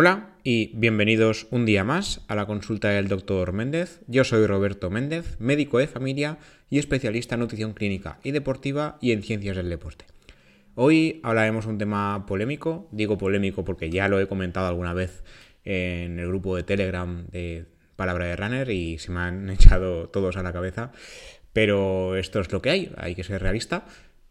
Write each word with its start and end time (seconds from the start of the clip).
Hola 0.00 0.28
y 0.44 0.70
bienvenidos 0.76 1.48
un 1.50 1.66
día 1.66 1.82
más 1.82 2.24
a 2.28 2.36
la 2.36 2.46
consulta 2.46 2.90
del 2.90 3.08
doctor 3.08 3.52
Méndez. 3.52 4.00
Yo 4.06 4.22
soy 4.22 4.46
Roberto 4.46 4.90
Méndez, 4.90 5.34
médico 5.40 5.78
de 5.78 5.88
familia 5.88 6.38
y 6.70 6.78
especialista 6.78 7.34
en 7.34 7.40
nutrición 7.40 7.72
clínica 7.72 8.20
y 8.22 8.30
deportiva 8.30 8.96
y 9.00 9.10
en 9.10 9.24
ciencias 9.24 9.56
del 9.56 9.68
deporte. 9.68 10.04
Hoy 10.76 11.18
hablaremos 11.24 11.66
un 11.66 11.78
tema 11.78 12.26
polémico, 12.26 12.86
digo 12.92 13.18
polémico 13.18 13.64
porque 13.64 13.90
ya 13.90 14.06
lo 14.06 14.20
he 14.20 14.28
comentado 14.28 14.68
alguna 14.68 14.94
vez 14.94 15.24
en 15.64 16.20
el 16.20 16.28
grupo 16.28 16.54
de 16.54 16.62
Telegram 16.62 17.26
de 17.32 17.66
Palabra 17.96 18.26
de 18.26 18.36
Runner 18.36 18.70
y 18.70 18.98
se 18.98 19.10
me 19.10 19.18
han 19.18 19.50
echado 19.50 20.10
todos 20.10 20.36
a 20.36 20.44
la 20.44 20.52
cabeza, 20.52 20.92
pero 21.52 22.14
esto 22.14 22.38
es 22.38 22.52
lo 22.52 22.62
que 22.62 22.70
hay, 22.70 22.92
hay 22.98 23.16
que 23.16 23.24
ser 23.24 23.42
realista. 23.42 23.84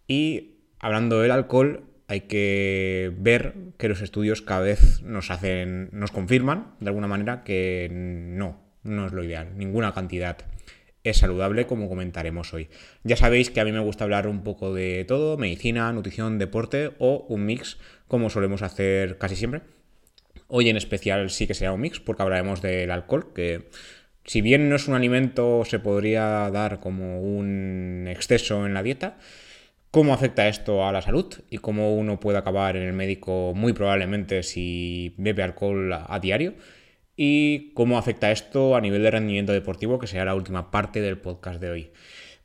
Y 0.08 0.60
hablando 0.80 1.20
del 1.20 1.32
alcohol, 1.32 1.84
hay 2.08 2.22
que 2.22 3.12
ver 3.18 3.54
que 3.78 3.90
los 3.90 4.02
estudios 4.02 4.42
cada 4.42 4.62
vez 4.62 5.02
nos 5.04 5.30
hacen, 5.30 5.90
nos 5.92 6.12
confirman 6.12 6.76
de 6.80 6.88
alguna 6.88 7.08
manera 7.08 7.44
que 7.44 7.90
no, 7.92 8.62
no 8.84 9.08
es 9.08 9.12
lo 9.12 9.24
ideal. 9.24 9.58
Ninguna 9.58 9.94
cantidad 9.94 10.38
es 11.04 11.18
saludable, 11.18 11.68
como 11.68 11.90
comentaremos 11.90 12.54
hoy. 12.54 12.70
Ya 13.04 13.18
sabéis 13.18 13.50
que 13.50 13.60
a 13.60 13.66
mí 13.66 13.72
me 13.72 13.80
gusta 13.80 14.06
hablar 14.06 14.28
un 14.28 14.44
poco 14.44 14.74
de 14.74 15.06
todo, 15.06 15.38
medicina, 15.38 15.92
nutrición, 15.92 16.40
deporte 16.40 16.92
o 17.00 17.26
un 17.30 17.46
mix, 17.46 17.78
como 18.08 18.30
solemos 18.30 18.62
hacer 18.62 19.18
casi 19.18 19.36
siempre. 19.36 19.62
Hoy 20.48 20.70
en 20.70 20.78
especial 20.78 21.30
sí 21.30 21.46
que 21.46 21.54
será 21.54 21.74
un 21.74 21.82
mix, 21.82 22.00
porque 22.00 22.24
hablaremos 22.24 22.62
del 22.62 22.92
alcohol, 22.92 23.34
que 23.34 23.70
si 24.24 24.42
bien 24.42 24.70
no 24.70 24.78
es 24.78 24.88
un 24.88 24.96
alimento, 24.96 25.64
se 25.66 25.80
podría 25.80 26.50
dar 26.52 26.80
como 26.80 27.22
un 27.22 28.05
exceso 28.08 28.66
en 28.66 28.74
la 28.74 28.84
dieta 28.84 29.18
cómo 29.91 30.13
afecta 30.13 30.48
esto 30.48 30.85
a 30.85 30.91
la 30.91 31.02
salud 31.02 31.34
y 31.49 31.57
cómo 31.57 31.96
uno 31.96 32.20
puede 32.20 32.38
acabar 32.38 32.76
en 32.76 32.84
el 32.84 32.93
médico 32.93 33.54
muy 33.55 33.74
probablemente 33.74 34.43
si 34.43 35.13
bebe 35.18 35.43
alcohol 35.43 35.93
a, 35.93 36.20
diario 36.20 36.55
y 37.16 37.71
cómo 37.74 37.98
afecta 37.98 38.32
esto 38.32 38.76
a 38.76 38.82
nivel 38.82 39.04
de 39.04 39.12
rendimiento 39.12 39.54
deportivo, 39.54 39.99
que 39.99 40.08
será 40.08 40.26
la 40.26 40.35
última 40.35 40.70
parte 40.70 41.02
del 41.02 41.18
podcast 41.18 41.60
de 41.60 41.71
hoy. 41.71 41.91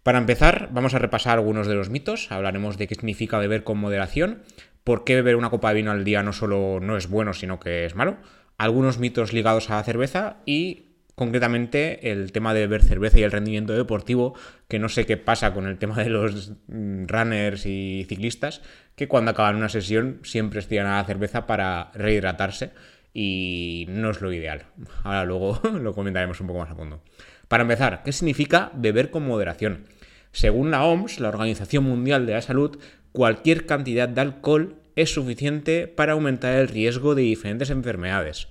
Para 0.03 0.19
empezar, 0.19 0.71
vamos 0.73 0.95
a 0.95 0.99
repasar 0.99 1.39
algunos 1.39 1.67
de 1.67 1.75
los 1.75 1.91
mitos, 1.91 2.33
hablaremos 2.33 2.79
de 2.79 2.89
qué 2.89 2.95
significa 2.95 3.39
beber 3.39 3.65
con 3.65 3.79
moderación, 3.79 4.43
por 4.83 5.05
qué 5.05 5.15
beber 5.15 5.37
una 5.37 5.51
copa 5.51 5.69
de 5.69 5.77
vino 5.77 5.91
al 5.91 6.05
día 6.05 6.23
no 6.23 6.33
solo 6.33 6.81
no 6.81 6.97
es 6.97 7.09
bueno, 7.09 7.35
sino 7.35 7.61
que 7.61 7.85
es 7.85 7.95
malo, 7.95 8.17
algunos 8.59 8.99
mitos 8.99 9.33
ligados 9.33 9.71
a 9.71 9.77
la 9.77 9.85
cerveza 9.85 10.39
y 10.47 10.92
concretamente 11.15 12.11
el 12.11 12.33
tema 12.33 12.55
de 12.55 12.61
beber 12.61 12.83
cerveza 12.83 13.19
y 13.19 13.23
el 13.23 13.33
rendimiento 13.33 13.73
deportivo, 13.73 14.35
que 14.69 14.79
no 14.79 14.89
sé 14.89 15.07
qué 15.07 15.17
pasa 15.17 15.53
con 15.53 15.67
el 15.67 15.79
tema 15.79 15.97
de 15.97 16.09
los 16.09 16.53
mm, 16.69 17.07
runners 17.07 17.67
y 17.67 18.07
ciclistas, 18.09 18.63
que 18.97 19.09
cuando 19.09 19.33
acaban 19.33 19.57
una 19.57 19.69
sesión 19.69 20.21
siempre 20.23 20.61
estiran 20.61 20.87
a 20.87 20.97
la 20.97 21.05
cerveza 21.05 21.47
para 21.47 21.91
rehidratarse 21.95 22.73
y 23.15 23.87
no 23.89 24.11
es 24.11 24.21
lo 24.21 24.33
ideal. 24.33 24.65
Ahora 25.05 25.25
luego 25.25 25.61
lo 25.81 25.95
comentaremos 25.95 26.41
un 26.41 26.47
poco 26.47 26.61
más 26.61 26.71
a 26.71 26.75
fondo. 26.75 27.03
Para 27.49 27.63
empezar, 27.63 28.03
¿qué 28.03 28.13
significa 28.13 28.71
beber 28.75 29.11
con 29.11 29.27
moderación? 29.27 29.85
Según 30.33 30.71
la 30.71 30.85
OMS, 30.85 31.21
la 31.21 31.29
Organización 31.29 31.85
Mundial 31.85 32.25
de 32.25 32.33
la 32.33 32.41
Salud, 32.41 32.79
cualquier 33.13 33.67
cantidad 33.67 34.09
de 34.09 34.23
alcohol 34.23 34.77
es 34.97 35.13
suficiente 35.13 35.87
para 35.87 36.13
aumentar 36.13 36.55
el 36.55 36.69
riesgo 36.69 37.15
de 37.15 37.23
diferentes 37.23 37.69
enfermedades. 37.69 38.49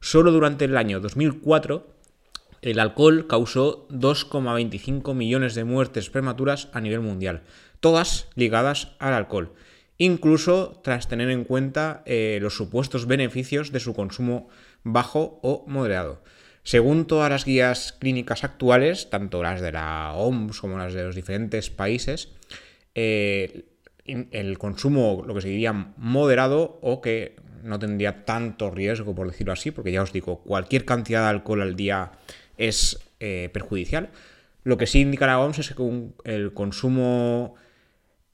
Solo 0.00 0.32
durante 0.32 0.66
el 0.66 0.76
año 0.76 1.00
2004 1.00 1.91
el 2.62 2.78
alcohol 2.78 3.26
causó 3.26 3.88
2,25 3.88 5.14
millones 5.14 5.54
de 5.54 5.64
muertes 5.64 6.10
prematuras 6.10 6.68
a 6.72 6.80
nivel 6.80 7.00
mundial, 7.00 7.42
todas 7.80 8.28
ligadas 8.36 8.92
al 9.00 9.14
alcohol, 9.14 9.52
incluso 9.98 10.80
tras 10.82 11.08
tener 11.08 11.30
en 11.30 11.44
cuenta 11.44 12.02
eh, 12.06 12.38
los 12.40 12.56
supuestos 12.56 13.06
beneficios 13.06 13.72
de 13.72 13.80
su 13.80 13.94
consumo 13.94 14.48
bajo 14.84 15.40
o 15.42 15.64
moderado. 15.66 16.22
Según 16.62 17.06
todas 17.06 17.28
las 17.28 17.44
guías 17.44 17.92
clínicas 17.92 18.44
actuales, 18.44 19.10
tanto 19.10 19.42
las 19.42 19.60
de 19.60 19.72
la 19.72 20.12
OMS 20.14 20.60
como 20.60 20.78
las 20.78 20.94
de 20.94 21.02
los 21.02 21.16
diferentes 21.16 21.70
países, 21.70 22.28
eh, 22.94 23.64
el 24.04 24.58
consumo, 24.58 25.24
lo 25.26 25.34
que 25.34 25.40
se 25.40 25.48
diría 25.48 25.72
moderado 25.96 26.78
o 26.82 27.00
que 27.00 27.36
no 27.62 27.78
tendría 27.78 28.24
tanto 28.24 28.70
riesgo, 28.70 29.14
por 29.14 29.30
decirlo 29.30 29.52
así, 29.52 29.70
porque 29.70 29.92
ya 29.92 30.02
os 30.02 30.12
digo, 30.12 30.42
cualquier 30.42 30.84
cantidad 30.84 31.22
de 31.22 31.30
alcohol 31.30 31.62
al 31.62 31.76
día 31.76 32.12
es 32.68 33.00
eh, 33.18 33.50
perjudicial. 33.52 34.10
Lo 34.62 34.76
que 34.76 34.86
sí 34.86 35.00
indica 35.00 35.26
la 35.26 35.40
OMS 35.40 35.58
es 35.58 35.74
que 35.74 35.82
el 36.24 36.54
consumo 36.54 37.56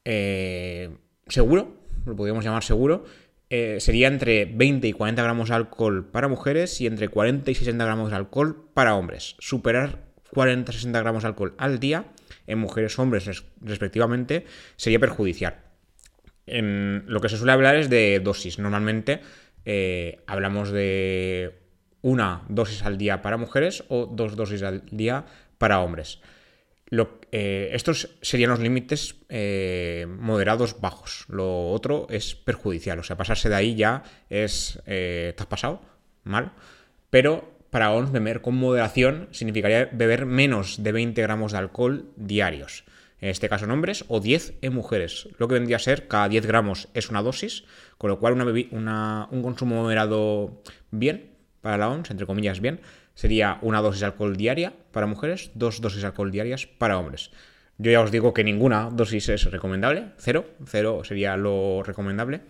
eh, 0.05 0.91
seguro, 1.27 1.77
lo 2.05 2.15
podríamos 2.15 2.45
llamar 2.45 2.63
seguro, 2.63 3.05
eh, 3.51 3.79
sería 3.81 4.09
entre 4.09 4.45
20 4.45 4.87
y 4.87 4.93
40 4.93 5.23
gramos 5.23 5.49
de 5.49 5.55
alcohol 5.55 6.11
para 6.11 6.29
mujeres 6.29 6.79
y 6.83 6.87
entre 6.87 7.09
40 7.09 7.51
y 7.51 7.55
60 7.55 7.83
gramos 7.83 8.11
de 8.11 8.17
alcohol 8.17 8.69
para 8.75 8.95
hombres. 8.95 9.37
Superar 9.39 10.05
40 10.35 10.73
60 10.73 11.01
gramos 11.01 11.23
de 11.23 11.29
alcohol 11.29 11.55
al 11.57 11.81
día 11.81 12.05
en 12.47 12.59
mujeres 12.59 12.99
hombres 12.99 13.43
respectivamente 13.63 14.45
sería 14.77 14.99
perjudicial. 14.99 15.57
En 16.45 17.05
lo 17.07 17.21
que 17.21 17.31
se 17.31 17.39
suele 17.39 17.53
hablar 17.53 17.77
es 17.77 17.89
de 17.89 18.21
dosis. 18.21 18.59
Normalmente 18.59 19.23
hablamos 20.27 20.71
de 20.71 21.68
una 22.03 22.43
dosis 22.49 22.83
al 22.83 22.99
día 22.99 23.23
para 23.23 23.37
mujeres 23.37 23.85
o 23.89 24.07
dos 24.07 24.37
dosis 24.37 24.63
al 24.63 24.83
día 24.91 25.25
para 25.59 25.81
hombres. 25.81 26.21
Eh, 27.31 27.71
estos 27.73 28.17
serían 28.23 28.51
los 28.51 28.61
límites 28.61 29.17
eh, 29.29 30.07
moderados 30.09 30.81
bajos. 30.81 31.27
Lo 31.29 31.71
otro 31.71 32.07
es 32.11 32.35
perjudicial. 32.35 32.99
O 32.99 33.03
sea, 33.03 33.17
pasarse 33.17 33.49
de 33.49 33.55
ahí 33.55 33.75
ya 33.75 34.03
es. 34.31 34.81
Eh, 34.87 35.35
has 35.37 35.47
pasado 35.47 35.83
mal. 36.25 36.53
Pero 37.11 37.59
para 37.71 37.93
ONS 37.93 38.13
beber 38.13 38.41
con 38.41 38.55
moderación 38.55 39.29
significaría 39.31 39.91
beber 39.93 40.25
menos 40.25 40.83
de 40.83 40.93
20 40.93 41.21
gramos 41.21 41.53
de 41.53 41.59
alcohol 41.59 42.07
diarios. 42.17 42.85
En 43.21 43.31
este 43.31 43.49
caso 43.49 43.65
en 43.65 43.73
hombres 43.73 44.05
o 44.09 44.21
10 44.21 44.55
en 44.63 44.73
mujeres. 44.73 45.29
Lo 45.39 45.49
que 45.49 45.55
vendría 45.55 45.77
a 45.77 45.81
ser 45.81 46.07
cada 46.09 46.29
10 46.29 46.47
gramos 46.47 46.89
es 46.95 47.11
una 47.11 47.21
dosis, 47.21 47.65
con 47.99 48.11
lo 48.11 48.21
cual 48.21 48.35
un 48.35 49.43
consumo 49.43 49.83
moderado 49.83 50.63
bien 50.91 51.28
para 51.61 51.77
la 51.79 51.89
OMS, 51.89 52.11
entre 52.11 52.27
comillas 52.27 52.61
bien, 52.61 52.81
sería 53.15 53.59
una 53.63 53.81
dosis 53.81 54.01
de 54.01 54.07
alcohol 54.07 54.37
diaria 54.37 54.73
para 54.93 55.07
mujeres, 55.07 55.51
dos 55.55 55.81
dosis 55.81 56.03
de 56.03 56.07
alcohol 56.07 56.31
diarias 56.31 56.67
para 56.67 56.99
hombres. 56.99 57.31
Yo 57.79 57.93
ya 57.93 58.01
os 58.01 58.11
digo 58.11 58.35
que 58.35 58.43
ninguna 58.43 58.91
dosis 58.91 59.29
es 59.29 59.45
recomendable, 59.45 60.07
cero, 60.19 60.47
cero 60.67 61.03
sería 61.05 61.37
lo 61.37 61.83
recomendable. 61.85 62.43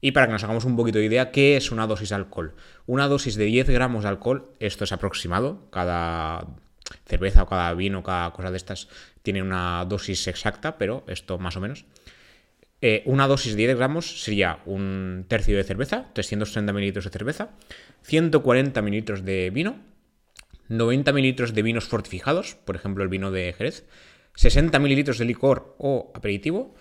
Y 0.00 0.12
para 0.12 0.26
que 0.26 0.32
nos 0.32 0.44
hagamos 0.44 0.64
un 0.64 0.76
poquito 0.76 0.98
de 0.98 1.06
idea, 1.06 1.32
¿qué 1.32 1.56
es 1.56 1.72
una 1.72 1.88
dosis 1.88 2.10
de 2.10 2.14
alcohol? 2.14 2.54
Una 2.86 3.08
dosis 3.08 3.34
de 3.34 3.44
10 3.44 3.68
gramos 3.70 4.04
de 4.04 4.10
alcohol, 4.10 4.52
esto 4.60 4.84
es 4.84 4.92
aproximado, 4.92 5.68
cada 5.70 6.46
cerveza 7.04 7.42
o 7.42 7.46
cada 7.46 7.74
vino, 7.74 8.02
cada 8.04 8.30
cosa 8.30 8.50
de 8.52 8.56
estas 8.56 8.88
tiene 9.22 9.42
una 9.42 9.84
dosis 9.84 10.28
exacta, 10.28 10.78
pero 10.78 11.04
esto 11.08 11.38
más 11.38 11.56
o 11.56 11.60
menos. 11.60 11.84
Eh, 12.80 13.02
una 13.06 13.26
dosis 13.26 13.56
de 13.56 13.66
10 13.66 13.76
gramos 13.76 14.22
sería 14.22 14.60
un 14.64 15.24
tercio 15.26 15.56
de 15.56 15.64
cerveza, 15.64 16.06
330 16.12 16.72
mililitros 16.72 17.04
de 17.04 17.10
cerveza, 17.10 17.50
140 18.02 18.80
mililitros 18.82 19.24
de 19.24 19.50
vino, 19.50 19.76
90 20.68 21.12
mililitros 21.12 21.54
de 21.54 21.62
vinos 21.62 21.84
fortificados, 21.84 22.54
por 22.54 22.76
ejemplo 22.76 23.02
el 23.02 23.08
vino 23.08 23.30
de 23.30 23.52
Jerez, 23.52 23.86
60 24.34 24.78
mililitros 24.78 25.18
de 25.18 25.24
licor 25.24 25.74
o 25.78 26.12
aperitivo 26.14 26.74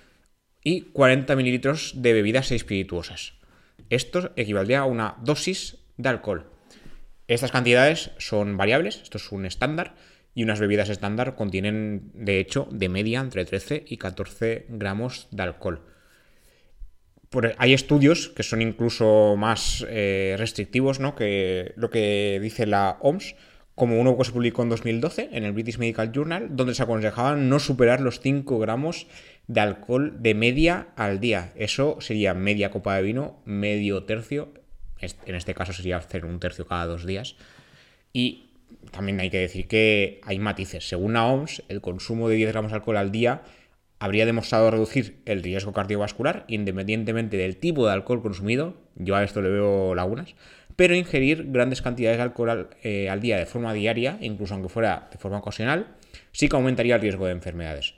y 0.63 0.81
40 0.81 1.35
mililitros 1.35 1.94
de 1.95 2.13
bebidas 2.13 2.51
espirituosas. 2.51 3.33
Esto 3.89 4.31
equivaldría 4.35 4.79
a 4.79 4.85
una 4.85 5.16
dosis 5.22 5.77
de 5.97 6.09
alcohol. 6.09 6.51
Estas 7.27 7.51
cantidades 7.51 8.11
son 8.17 8.57
variables, 8.57 9.01
esto 9.01 9.17
es 9.17 9.31
un 9.31 9.45
estándar, 9.45 9.95
y 10.33 10.44
unas 10.44 10.59
bebidas 10.59 10.89
estándar 10.89 11.35
contienen, 11.35 12.11
de 12.13 12.39
hecho, 12.39 12.68
de 12.71 12.89
media 12.89 13.21
entre 13.21 13.44
13 13.44 13.86
y 13.88 13.97
14 13.97 14.68
gramos 14.69 15.27
de 15.31 15.44
alcohol. 15.44 15.81
Hay 17.57 17.74
estudios 17.74 18.29
que 18.29 18.44
son 18.44 18.62
incluso 18.62 19.35
más 19.38 19.85
eh, 19.89 20.35
restrictivos 20.38 21.00
¿no? 21.00 21.15
que 21.15 21.74
lo 21.75 21.89
que 21.89 22.39
dice 22.41 22.65
la 22.65 22.97
OMS, 23.01 23.35
como 23.75 24.00
uno 24.00 24.18
que 24.18 24.24
se 24.24 24.31
publicó 24.31 24.63
en 24.63 24.69
2012 24.69 25.29
en 25.33 25.44
el 25.44 25.51
British 25.51 25.77
Medical 25.77 26.12
Journal, 26.12 26.56
donde 26.56 26.74
se 26.74 26.83
aconsejaba 26.83 27.35
no 27.35 27.59
superar 27.59 28.01
los 28.01 28.19
5 28.21 28.57
gramos 28.59 29.07
de 29.47 29.59
alcohol 29.62 30.15
de 30.19 30.33
media 30.33 30.88
al 30.95 31.19
día. 31.19 31.53
Eso 31.56 31.97
sería 32.00 32.33
media 32.33 32.71
copa 32.71 32.95
de 32.95 33.03
vino, 33.03 33.39
medio 33.45 34.03
tercio, 34.03 34.53
en 35.00 35.35
este 35.35 35.53
caso 35.53 35.74
sería 35.74 35.97
hacer 35.97 36.25
un 36.25 36.39
tercio 36.39 36.65
cada 36.65 36.88
dos 36.88 37.06
días. 37.06 37.35
Y 38.13 38.50
también 38.91 39.19
hay 39.19 39.29
que 39.29 39.39
decir 39.39 39.68
que 39.68 40.21
hay 40.24 40.39
matices. 40.39 40.88
Según 40.88 41.13
la 41.13 41.25
OMS, 41.25 41.63
el 41.68 41.81
consumo 41.81 42.29
de 42.29 42.35
10 42.35 42.51
gramos 42.51 42.71
de 42.71 42.77
alcohol 42.77 42.97
al 42.97 43.12
día 43.12 43.44
habría 43.99 44.25
demostrado 44.25 44.71
reducir 44.71 45.21
el 45.25 45.44
riesgo 45.44 45.73
cardiovascular 45.73 46.45
independientemente 46.47 47.38
del 47.38 47.57
tipo 47.57 47.85
de 47.85 47.94
alcohol 47.94 48.21
consumido. 48.21 48.75
Yo 48.95 49.15
a 49.15 49.23
esto 49.23 49.41
le 49.41 49.49
veo 49.49 49.95
lagunas. 49.95 50.35
Pero 50.75 50.95
ingerir 50.95 51.51
grandes 51.51 51.81
cantidades 51.81 52.17
de 52.17 52.23
alcohol 52.23 52.49
al, 52.49 52.69
eh, 52.83 53.09
al 53.09 53.19
día 53.19 53.38
de 53.38 53.47
forma 53.47 53.73
diaria, 53.73 54.17
incluso 54.21 54.53
aunque 54.53 54.69
fuera 54.69 55.09
de 55.11 55.17
forma 55.17 55.39
ocasional, 55.39 55.95
sí 56.31 56.47
que 56.47 56.55
aumentaría 56.55 56.95
el 56.95 57.01
riesgo 57.01 57.25
de 57.25 57.31
enfermedades. 57.31 57.95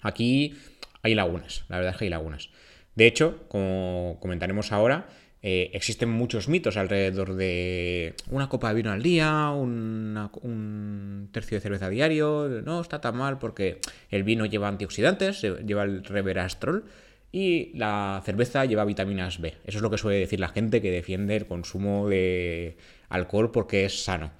Aquí 0.00 0.56
hay 1.02 1.14
lagunas, 1.14 1.64
la 1.68 1.76
verdad 1.76 1.92
es 1.92 1.98
que 1.98 2.04
hay 2.04 2.10
lagunas. 2.10 2.50
De 2.94 3.06
hecho, 3.06 3.44
como 3.48 4.16
comentaremos 4.20 4.72
ahora, 4.72 5.06
eh, 5.40 5.70
existen 5.72 6.10
muchos 6.10 6.48
mitos 6.48 6.76
alrededor 6.76 7.34
de 7.34 8.14
una 8.30 8.48
copa 8.48 8.70
de 8.70 8.74
vino 8.74 8.90
al 8.90 9.02
día, 9.02 9.50
un 9.50 11.28
tercio 11.32 11.56
de 11.56 11.60
cerveza 11.60 11.88
diario. 11.88 12.48
No 12.64 12.80
está 12.80 13.00
tan 13.00 13.16
mal 13.16 13.38
porque 13.38 13.80
el 14.10 14.24
vino 14.24 14.46
lleva 14.46 14.68
antioxidantes, 14.68 15.42
lleva 15.42 15.84
el 15.84 16.04
reverastrol 16.04 16.84
y 17.30 17.76
la 17.76 18.20
cerveza 18.24 18.64
lleva 18.64 18.84
vitaminas 18.84 19.40
B. 19.40 19.54
Eso 19.64 19.78
es 19.78 19.82
lo 19.82 19.90
que 19.90 19.98
suele 19.98 20.18
decir 20.18 20.40
la 20.40 20.48
gente 20.48 20.82
que 20.82 20.90
defiende 20.90 21.36
el 21.36 21.46
consumo 21.46 22.08
de 22.08 22.76
alcohol 23.08 23.52
porque 23.52 23.84
es 23.84 24.02
sano. 24.02 24.32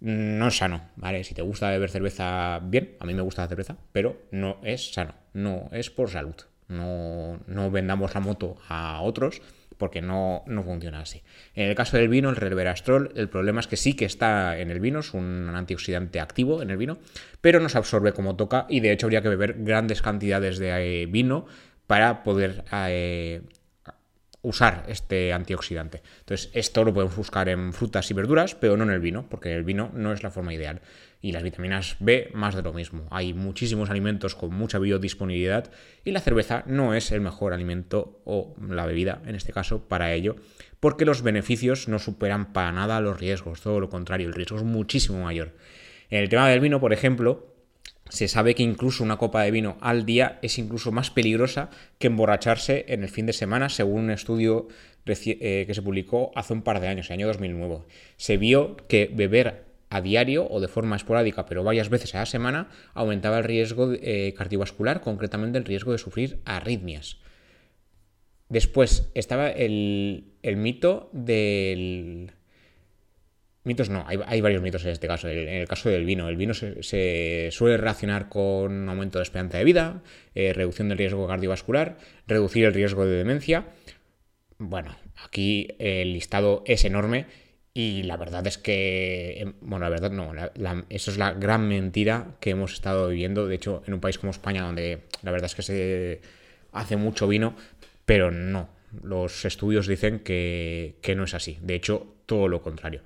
No 0.00 0.48
es 0.48 0.56
sano, 0.56 0.82
¿vale? 0.96 1.22
Si 1.24 1.34
te 1.34 1.42
gusta 1.42 1.70
beber 1.70 1.90
cerveza, 1.90 2.60
bien, 2.62 2.96
a 2.98 3.06
mí 3.06 3.14
me 3.14 3.22
gusta 3.22 3.42
la 3.42 3.48
cerveza, 3.48 3.76
pero 3.92 4.20
no 4.32 4.58
es 4.64 4.92
sano, 4.92 5.14
no 5.32 5.68
es 5.72 5.90
por 5.90 6.10
salud. 6.10 6.34
No, 6.68 7.40
no 7.46 7.70
vendamos 7.70 8.14
la 8.14 8.20
moto 8.20 8.56
a 8.68 9.00
otros 9.02 9.42
porque 9.78 10.02
no, 10.02 10.42
no, 10.46 10.62
funciona 10.62 11.00
así. 11.00 11.22
En 11.54 11.68
el 11.68 11.74
caso 11.74 11.96
del 11.96 12.08
vino, 12.08 12.30
el 12.30 12.36
resveratrol, 12.36 13.12
el 13.16 13.28
problema 13.28 13.60
es 13.60 13.66
que 13.66 13.76
sí 13.76 13.94
que 13.94 14.04
está 14.04 14.58
en 14.58 14.70
el 14.70 14.80
vino, 14.80 15.00
es 15.00 15.14
un 15.14 15.50
antioxidante 15.54 16.20
activo 16.20 16.62
en 16.62 16.70
el 16.70 16.76
vino, 16.76 16.98
pero 17.40 17.60
no 17.60 17.68
se 17.68 17.78
absorbe 17.78 18.12
como 18.12 18.36
toca 18.36 18.66
y 18.68 18.80
de 18.80 18.92
hecho 18.92 19.06
habría 19.06 19.22
que 19.22 19.28
beber 19.28 19.56
grandes 19.58 20.02
cantidades 20.02 20.58
de 20.58 21.02
eh, 21.02 21.06
vino 21.06 21.46
para 21.86 22.22
poder 22.22 22.64
eh, 22.72 23.42
usar 24.42 24.84
este 24.88 25.32
antioxidante. 25.32 26.02
Entonces, 26.20 26.50
esto 26.52 26.84
lo 26.84 26.92
podemos 26.92 27.16
buscar 27.16 27.48
en 27.48 27.72
frutas 27.72 28.10
y 28.10 28.14
verduras, 28.14 28.54
pero 28.56 28.76
no 28.76 28.84
en 28.84 28.90
el 28.90 29.00
vino, 29.00 29.26
porque 29.28 29.54
el 29.54 29.62
vino 29.62 29.90
no 29.94 30.12
es 30.12 30.22
la 30.22 30.30
forma 30.30 30.52
ideal. 30.52 30.82
Y 31.20 31.30
las 31.30 31.44
vitaminas 31.44 31.96
B, 32.00 32.30
más 32.34 32.56
de 32.56 32.62
lo 32.62 32.72
mismo. 32.72 33.06
Hay 33.10 33.32
muchísimos 33.32 33.90
alimentos 33.90 34.34
con 34.34 34.52
mucha 34.52 34.80
biodisponibilidad 34.80 35.70
y 36.04 36.10
la 36.10 36.20
cerveza 36.20 36.64
no 36.66 36.94
es 36.94 37.12
el 37.12 37.20
mejor 37.20 37.52
alimento 37.52 38.20
o 38.24 38.56
la 38.68 38.86
bebida, 38.86 39.22
en 39.24 39.36
este 39.36 39.52
caso, 39.52 39.86
para 39.86 40.12
ello, 40.12 40.34
porque 40.80 41.04
los 41.04 41.22
beneficios 41.22 41.86
no 41.86 42.00
superan 42.00 42.52
para 42.52 42.72
nada 42.72 43.00
los 43.00 43.20
riesgos, 43.20 43.60
todo 43.60 43.78
lo 43.78 43.88
contrario, 43.88 44.26
el 44.26 44.34
riesgo 44.34 44.56
es 44.56 44.64
muchísimo 44.64 45.22
mayor. 45.22 45.54
En 46.10 46.20
el 46.20 46.28
tema 46.28 46.48
del 46.48 46.58
vino, 46.58 46.80
por 46.80 46.92
ejemplo, 46.92 47.51
se 48.08 48.28
sabe 48.28 48.54
que 48.54 48.62
incluso 48.62 49.02
una 49.02 49.16
copa 49.16 49.42
de 49.42 49.50
vino 49.50 49.78
al 49.80 50.04
día 50.04 50.38
es 50.42 50.58
incluso 50.58 50.92
más 50.92 51.10
peligrosa 51.10 51.70
que 51.98 52.08
emborracharse 52.08 52.84
en 52.88 53.02
el 53.02 53.08
fin 53.08 53.26
de 53.26 53.32
semana, 53.32 53.68
según 53.68 54.04
un 54.04 54.10
estudio 54.10 54.68
eh, 55.06 55.64
que 55.66 55.74
se 55.74 55.82
publicó 55.82 56.30
hace 56.34 56.52
un 56.52 56.62
par 56.62 56.80
de 56.80 56.88
años, 56.88 57.08
el 57.08 57.14
año 57.14 57.26
2009. 57.28 57.78
Se 58.16 58.36
vio 58.36 58.76
que 58.88 59.10
beber 59.12 59.64
a 59.88 60.00
diario 60.00 60.46
o 60.48 60.60
de 60.60 60.68
forma 60.68 60.96
esporádica, 60.96 61.46
pero 61.46 61.64
varias 61.64 61.88
veces 61.88 62.14
a 62.14 62.20
la 62.20 62.26
semana, 62.26 62.68
aumentaba 62.94 63.38
el 63.38 63.44
riesgo 63.44 63.92
eh, 63.92 64.34
cardiovascular, 64.36 65.00
concretamente 65.00 65.58
el 65.58 65.64
riesgo 65.64 65.92
de 65.92 65.98
sufrir 65.98 66.40
arritmias. 66.44 67.18
Después 68.48 69.10
estaba 69.14 69.48
el 69.48 70.24
mito 70.42 71.08
del 71.12 72.32
Mitos 73.64 73.90
no, 73.90 74.04
hay, 74.08 74.40
varios 74.40 74.60
mitos 74.60 74.84
en 74.84 74.90
este 74.90 75.06
caso. 75.06 75.28
En 75.28 75.48
el 75.48 75.68
caso 75.68 75.88
del 75.88 76.04
vino, 76.04 76.28
el 76.28 76.36
vino 76.36 76.52
se, 76.52 77.48
suele 77.52 77.76
relacionar 77.76 78.28
con 78.28 78.88
aumento 78.88 79.18
de 79.18 79.22
esperanza 79.22 79.58
de 79.58 79.64
vida, 79.64 80.02
eh, 80.34 80.52
reducción 80.52 80.88
del 80.88 80.98
riesgo 80.98 81.28
cardiovascular, 81.28 81.96
reducir 82.26 82.64
el 82.64 82.74
riesgo 82.74 83.06
de 83.06 83.16
demencia. 83.16 83.66
Bueno, 84.58 84.96
aquí 85.24 85.68
el 85.78 86.12
listado 86.12 86.64
es 86.66 86.84
enorme 86.84 87.26
y 87.72 88.02
la 88.02 88.16
verdad 88.16 88.44
es 88.48 88.58
que, 88.58 89.38
em, 89.38 89.54
bueno, 89.60 89.84
la 89.84 89.90
verdad 89.90 90.10
no, 90.10 90.32
eso 90.88 91.10
es 91.12 91.16
la 91.16 91.32
gran 91.32 91.68
mentira 91.68 92.36
que 92.40 92.50
hemos 92.50 92.72
estado 92.72 93.10
viviendo. 93.10 93.46
De 93.46 93.54
hecho, 93.54 93.84
en 93.86 93.94
un 93.94 94.00
país 94.00 94.18
como 94.18 94.32
España, 94.32 94.62
donde 94.64 95.02
la 95.22 95.30
verdad 95.30 95.46
es 95.46 95.54
que 95.54 95.62
se 95.62 96.20
hace 96.72 96.96
mucho 96.96 97.28
vino, 97.28 97.54
pero 98.06 98.32
no, 98.32 98.70
los 99.04 99.44
estudios 99.44 99.86
dicen 99.86 100.18
que 100.18 101.14
no 101.16 101.24
es 101.24 101.34
así. 101.34 101.58
De 101.62 101.76
hecho, 101.76 102.16
todo 102.26 102.48
lo 102.48 102.60
contrario. 102.60 103.02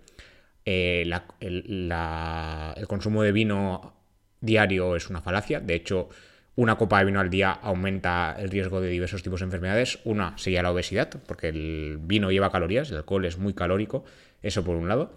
Eh, 0.67 1.09
el, 1.41 2.87
consumo 2.89 3.23
de 3.23 3.31
vino 3.31 3.95
diario 4.41 4.97
es 4.97 5.09
una 5.09 5.23
falacia. 5.23 5.61
De 5.61 5.75
hecho, 5.75 6.09
una 6.57 6.77
copa 6.77 6.99
de 6.99 7.05
vino 7.05 7.21
al 7.21 7.31
día 7.31 7.53
aumenta 7.53 8.35
el 8.39 8.51
riesgo 8.51 8.81
de 8.81 8.89
diversos 8.89 9.23
tipos 9.23 9.41
de 9.41 9.45
enfermedades. 9.45 10.01
Una 10.05 10.37
sería 10.37 10.63
la 10.63 10.73
obesidad, 10.73 11.09
porque 11.27 11.49
el 11.49 11.99
vino 12.03 12.33
lleva 12.33 12.51
calorías, 12.51 12.91
el 12.91 12.97
alcohol 12.97 13.25
es 13.25 13.39
muy 13.39 13.55
calórico, 13.55 14.05
eso 14.43 14.65
por 14.65 14.75
un 14.75 14.89
lado. 14.89 15.13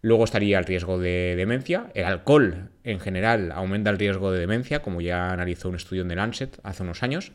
Luego 0.00 0.24
estaría 0.24 0.58
el 0.58 0.64
riesgo 0.64 0.98
de 0.98 1.34
demencia. 1.36 1.90
El 1.94 2.04
alcohol 2.04 2.70
en 2.82 3.00
general 3.00 3.52
aumenta 3.52 3.90
el 3.90 3.98
riesgo 3.98 4.32
de 4.32 4.40
demencia, 4.40 4.80
como 4.80 5.00
ya 5.00 5.30
analizó 5.30 5.68
un 5.68 5.76
estudio 5.76 6.02
en 6.02 6.08
The 6.08 6.16
Lancet 6.16 6.60
hace 6.62 6.82
unos 6.82 7.02
años, 7.02 7.32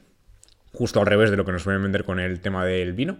justo 0.73 0.99
al 0.99 1.07
revés 1.07 1.31
de 1.31 1.37
lo 1.37 1.45
que 1.45 1.51
nos 1.51 1.63
suelen 1.63 1.83
vender 1.83 2.03
con 2.03 2.19
el 2.19 2.41
tema 2.41 2.65
del 2.65 2.93
vino. 2.93 3.17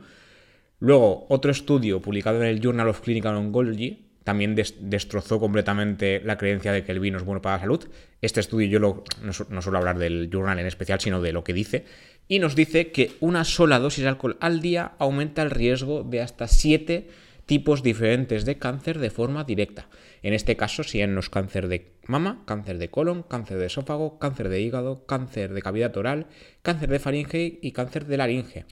Luego, 0.79 1.25
otro 1.29 1.51
estudio 1.51 2.01
publicado 2.01 2.41
en 2.41 2.47
el 2.47 2.61
Journal 2.61 2.87
of 2.87 3.01
Clinical 3.01 3.35
Oncology 3.35 4.08
también 4.29 4.53
destrozó 4.53 5.39
completamente 5.39 6.21
la 6.23 6.37
creencia 6.37 6.71
de 6.71 6.83
que 6.83 6.91
el 6.91 6.99
vino 6.99 7.17
es 7.17 7.23
bueno 7.23 7.41
para 7.41 7.55
la 7.55 7.61
salud. 7.61 7.89
Este 8.21 8.39
estudio 8.39 8.67
yo 8.67 9.03
no, 9.23 9.33
suelo 9.33 9.79
hablar 9.79 9.97
del 9.97 10.29
journal 10.31 10.59
en 10.59 10.67
especial, 10.67 10.99
sino 10.99 11.19
de 11.19 11.33
lo 11.33 11.43
que 11.43 11.51
dice. 11.51 11.85
Y 12.27 12.37
nos 12.37 12.53
dice 12.53 12.91
que 12.91 13.13
una 13.21 13.43
sola 13.43 13.79
dosis 13.79 14.03
de 14.03 14.09
alcohol 14.09 14.37
al 14.39 14.61
día 14.61 14.91
aumenta 14.99 15.41
el 15.41 15.49
riesgo 15.49 16.03
de 16.03 16.21
hasta 16.21 16.47
7 16.47 17.07
tipos 17.47 17.81
diferentes 17.81 18.45
de 18.45 18.59
cáncer 18.59 18.99
de 18.99 19.09
forma 19.09 19.45
directa. 19.45 19.89
En 20.21 20.35
este 20.35 20.55
caso 20.55 20.83
los 20.93 21.29
cáncer 21.31 21.67
de 21.67 21.93
mama, 22.05 22.43
cáncer 22.45 22.77
de 22.77 22.91
colon, 22.91 23.23
cáncer 23.23 23.57
de 23.57 23.65
esófago, 23.65 24.19
cáncer 24.19 24.49
de 24.49 24.61
hígado, 24.61 25.07
cáncer 25.07 25.55
de 25.55 25.63
cavidad 25.63 25.97
oral, 25.97 26.27
cáncer 26.61 26.89
de 26.91 26.99
faringe 26.99 27.57
y 27.63 27.71
cáncer 27.71 28.05
de 28.05 28.17
laringe. 28.17 28.65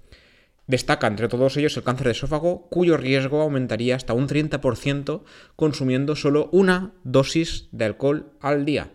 Destaca 0.68 1.08
entre 1.08 1.30
todos 1.30 1.56
ellos 1.58 1.78
el 1.78 1.84
cáncer 1.84 2.08
de 2.08 2.12
esófago, 2.12 2.68
cuyo 2.70 2.98
riesgo 2.98 3.42
aumentaría 3.42 3.96
hasta 3.96 4.14
un 4.14 4.28
30% 4.28 5.24
consumiendo 5.56 6.16
solo 6.16 6.50
una 6.52 6.94
dosis 7.04 7.70
de 7.72 7.86
alcohol 7.86 8.34
al 8.42 8.66
día. 8.66 8.92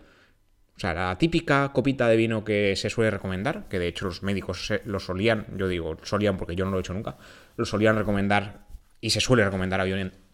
O 0.76 0.80
sea, 0.80 0.94
la 0.94 1.16
típica 1.16 1.72
copita 1.72 2.08
de 2.08 2.16
vino 2.16 2.44
que 2.44 2.76
se 2.76 2.90
suele 2.90 3.10
recomendar, 3.10 3.68
que 3.68 3.78
de 3.78 3.88
hecho 3.88 4.04
los 4.04 4.22
médicos 4.22 4.70
lo 4.84 5.00
solían, 5.00 5.46
yo 5.56 5.68
digo 5.68 5.96
solían 6.02 6.36
porque 6.36 6.56
yo 6.56 6.64
no 6.64 6.72
lo 6.72 6.76
he 6.76 6.80
hecho 6.80 6.94
nunca, 6.94 7.16
lo 7.56 7.64
solían 7.64 7.96
recomendar 7.96 8.66
y 9.00 9.10
se 9.10 9.20
suele 9.20 9.44
recomendar 9.44 9.80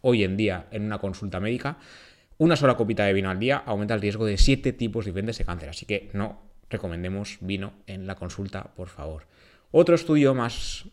hoy 0.00 0.25
en 0.25 0.37
día 0.37 0.67
en 0.70 0.84
una 0.84 0.99
consulta 0.99 1.38
médica, 1.38 1.79
una 2.38 2.56
sola 2.56 2.76
copita 2.76 3.05
de 3.05 3.12
vino 3.12 3.31
al 3.31 3.38
día 3.38 3.62
aumenta 3.64 3.94
el 3.94 4.00
riesgo 4.00 4.25
de 4.25 4.38
7 4.38 4.73
tipos 4.73 5.05
diferentes 5.05 5.38
de 5.38 5.44
cáncer. 5.44 5.69
Así 5.69 5.87
que 5.87 6.11
no 6.14 6.43
recomendemos 6.70 7.39
vino 7.41 7.72
en 7.86 8.06
la 8.06 8.15
consulta, 8.15 8.74
por 8.74 8.89
favor. 8.89 9.27
Otro 9.70 9.94
estudio 9.94 10.34
más 10.34 10.86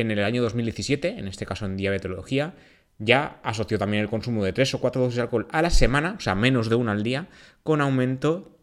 en 0.00 0.10
el 0.10 0.22
año 0.22 0.42
2017, 0.42 1.18
en 1.18 1.28
este 1.28 1.46
caso 1.46 1.66
en 1.66 1.76
diabetología, 1.76 2.54
ya 2.98 3.40
asoció 3.42 3.78
también 3.78 4.02
el 4.02 4.08
consumo 4.08 4.44
de 4.44 4.52
3 4.52 4.74
o 4.74 4.80
4 4.80 5.02
dosis 5.02 5.16
de 5.16 5.22
alcohol 5.22 5.46
a 5.50 5.62
la 5.62 5.70
semana, 5.70 6.14
o 6.18 6.20
sea, 6.20 6.34
menos 6.34 6.68
de 6.68 6.74
una 6.74 6.92
al 6.92 7.02
día, 7.02 7.28
con 7.62 7.80
aumento 7.80 8.56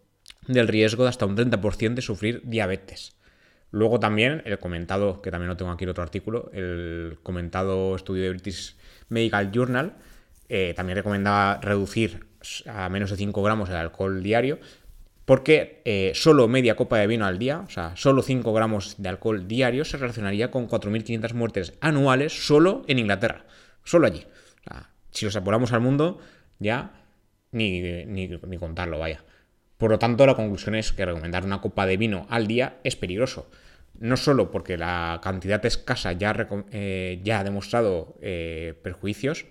del 0.48 0.68
riesgo 0.68 1.04
de 1.04 1.10
hasta 1.10 1.25
un 1.25 1.36
30% 1.36 1.96
de 1.96 2.01
sufrir 2.01 2.42
diabetes. 2.44 3.15
Luego 3.72 4.00
también 4.00 4.42
el 4.46 4.60
comentado, 4.60 5.22
que 5.22 5.32
también 5.32 5.50
lo 5.50 5.58
tengo 5.58 5.72
aquí 5.72 5.84
en 5.84 5.89
otro 5.89 6.04
artículo, 6.04 6.50
el 6.54 7.18
comentado 7.24 7.96
estudio 7.96 8.24
de 8.24 8.30
British 8.30 8.75
Medical 9.10 9.51
Journal, 9.51 9.96
eh, 10.48 10.74
también 10.75 10.98
recomendaba 10.98 11.60
reducir 11.62 12.25
a 12.68 12.88
menos 12.89 13.10
de 13.10 13.18
5 13.18 13.42
gramos 13.42 13.70
el 13.70 13.75
alcohol 13.75 14.22
diario, 14.22 14.60
porque 15.25 15.82
eh, 15.86 16.12
solo 16.13 16.48
media 16.48 16.75
copa 16.75 17.00
de 17.00 17.08
vino 17.08 17.25
al 17.25 17.39
día, 17.39 17.63
o 17.65 17.70
sea, 17.70 17.96
solo 17.96 18.22
5 18.22 18.53
gramos 18.53 18.96
de 19.00 19.10
alcohol 19.10 19.48
diario, 19.48 19.84
se 19.84 19.98
relacionaría 19.98 20.51
con 20.51 20.70
4.500 20.70 21.34
muertes 21.34 21.74
anuales 21.82 22.46
solo 22.46 22.84
en 22.88 23.00
Inglaterra, 23.00 23.46
solo 23.84 24.05
allí. 24.05 24.25
O 24.60 24.63
sea, 24.70 24.89
si 25.10 25.25
los 25.25 25.36
apuramos 25.36 25.74
al 25.74 25.82
mundo, 25.82 26.20
ya 26.60 26.91
ni, 27.51 27.82
ni, 28.05 28.58
contarlo, 28.60 29.00
vaya. 29.00 29.24
Por 29.77 29.91
lo 29.91 30.00
tanto, 30.00 30.25
la 30.25 30.36
conclusión 30.36 30.75
es 30.75 30.94
que 30.94 31.05
recomendar 31.05 31.44
una 31.44 31.60
copa 31.60 31.86
de 31.86 31.98
vino 31.98 32.27
al 32.29 32.48
día 32.48 32.77
es 32.84 32.96
peligroso. 32.96 33.50
No 33.98 34.17
solo 34.17 34.51
porque 34.51 34.77
la 34.77 35.20
cantidad 35.24 35.65
escasa 35.65 36.12
ya, 36.12 36.48
eh, 36.72 37.20
ya 37.24 37.39
ha 37.39 37.44
demostrado 37.44 38.15
eh, 38.22 38.74
perjuicios, 38.84 39.46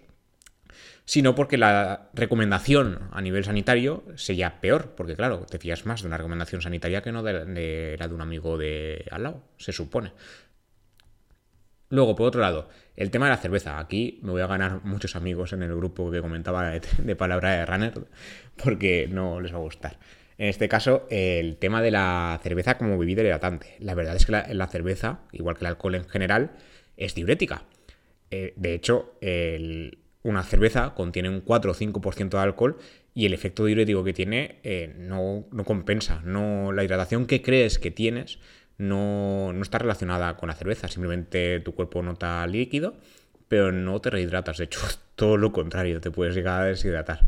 sino 1.04 1.34
porque 1.34 1.58
la 1.58 2.08
recomendación 2.14 3.08
a 3.12 3.20
nivel 3.20 3.44
sanitario 3.44 4.04
sería 4.16 4.60
peor, 4.60 4.94
porque 4.96 5.14
claro, 5.14 5.44
te 5.48 5.58
fías 5.58 5.84
más 5.84 6.02
de 6.02 6.08
una 6.08 6.16
recomendación 6.16 6.62
sanitaria 6.62 7.02
que 7.02 7.12
no 7.12 7.22
de, 7.22 7.96
la 7.98 8.08
de 8.08 8.14
un 8.14 8.20
amigo 8.20 8.56
de 8.56 9.04
al 9.10 9.24
lado, 9.24 9.42
se 9.58 9.72
supone. 9.72 10.12
Luego, 11.90 12.16
por 12.16 12.26
otro 12.26 12.40
lado, 12.40 12.68
el 12.96 13.10
tema 13.10 13.26
de 13.26 13.32
la 13.32 13.36
cerveza. 13.36 13.78
Aquí 13.78 14.18
me 14.22 14.32
voy 14.32 14.40
a 14.40 14.46
ganar 14.46 14.82
muchos 14.84 15.14
amigos 15.14 15.52
en 15.52 15.62
el 15.62 15.76
grupo 15.76 16.10
que 16.10 16.22
comentaba 16.22 16.70
de, 16.70 17.16
palabra 17.16 17.52
de 17.52 17.66
runner, 17.66 17.92
porque 18.62 19.06
no 19.08 19.40
les 19.40 19.52
va 19.52 19.58
a 19.58 19.60
gustar. 19.60 19.98
En 20.38 20.48
este 20.48 20.68
caso, 20.68 21.06
el 21.10 21.58
tema 21.58 21.82
de 21.82 21.92
la 21.92 22.40
cerveza 22.42 22.78
como 22.78 22.98
bebida 22.98 23.22
hidratante. 23.22 23.76
La 23.78 23.94
verdad 23.94 24.16
es 24.16 24.26
que 24.26 24.32
la, 24.32 24.66
cerveza, 24.66 25.20
igual 25.30 25.56
que 25.56 25.64
el 25.64 25.68
alcohol 25.68 25.94
en 25.94 26.08
general, 26.08 26.52
es 26.96 27.14
diurética. 27.14 27.64
Eh, 28.30 28.54
de 28.56 28.74
hecho, 28.74 29.16
el, 29.20 29.98
una 30.24 30.42
cerveza 30.42 30.94
contiene 30.94 31.28
un 31.28 31.40
4 31.40 31.70
o 31.70 31.74
5% 31.74 32.30
de 32.30 32.38
alcohol 32.38 32.78
y 33.14 33.26
el 33.26 33.34
efecto 33.34 33.66
diurético 33.66 34.02
que 34.02 34.12
tiene 34.12 34.58
eh, 34.64 34.92
no, 34.98 35.44
compensa. 35.64 36.22
No, 36.24 36.72
la 36.72 36.82
hidratación 36.82 37.26
que 37.26 37.42
crees 37.42 37.78
que 37.78 37.90
tienes 37.90 38.38
no, 38.78 39.52
no 39.52 39.62
está 39.62 39.78
relacionada 39.78 40.36
con 40.36 40.48
la 40.48 40.54
cerveza, 40.54 40.88
simplemente 40.88 41.60
tu 41.60 41.74
cuerpo 41.74 42.02
nota 42.02 42.44
líquido, 42.46 42.96
pero 43.48 43.70
no 43.70 44.00
te 44.00 44.10
rehidratas, 44.10 44.58
de 44.58 44.64
hecho, 44.64 44.80
todo 45.14 45.36
lo 45.36 45.52
contrario, 45.52 46.00
te 46.00 46.10
puedes 46.10 46.34
llegar 46.34 46.62
a 46.62 46.64
deshidratar. 46.64 47.20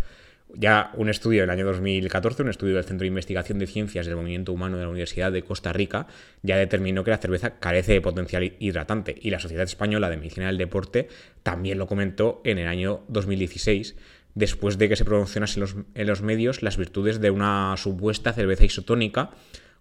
Ya 0.55 0.93
un 0.95 1.09
estudio 1.09 1.43
del 1.43 1.50
año 1.50 1.67
2014, 1.67 2.43
un 2.43 2.50
estudio 2.50 2.76
del 2.76 2.85
Centro 2.85 3.03
de 3.03 3.09
Investigación 3.09 3.59
de 3.59 3.67
Ciencias 3.67 4.07
del 4.07 4.17
Movimiento 4.17 4.53
Humano 4.53 4.76
de 4.76 4.85
la 4.85 4.88
Universidad 4.88 5.33
de 5.33 5.43
Costa 5.43 5.73
Rica, 5.73 6.07
ya 6.43 6.57
determinó 6.57 7.03
que 7.03 7.11
la 7.11 7.19
cerveza 7.19 7.59
carece 7.59 7.93
de 7.93 8.00
potencial 8.00 8.55
hidratante 8.61 9.17
y 9.21 9.31
la 9.31 9.41
Sociedad 9.41 9.65
Española 9.65 10.09
de 10.09 10.17
Medicina 10.17 10.47
del 10.47 10.57
Deporte 10.57 11.09
también 11.43 11.79
lo 11.79 11.88
comentó 11.88 12.43
en 12.45 12.59
el 12.59 12.69
año 12.69 13.03
2016, 13.09 13.97
después 14.37 14.79
de 14.79 14.88
que 14.88 14.97
se 14.97 15.05
promocionase 15.05 15.61
en 15.95 16.07
los, 16.07 16.23
medios 16.23 16.62
las 16.62 16.76
virtudes 16.76 17.21
de 17.21 17.31
una 17.31 17.75
supuesta 17.76 18.33
cerveza 18.33 18.65
isotónica 18.65 19.31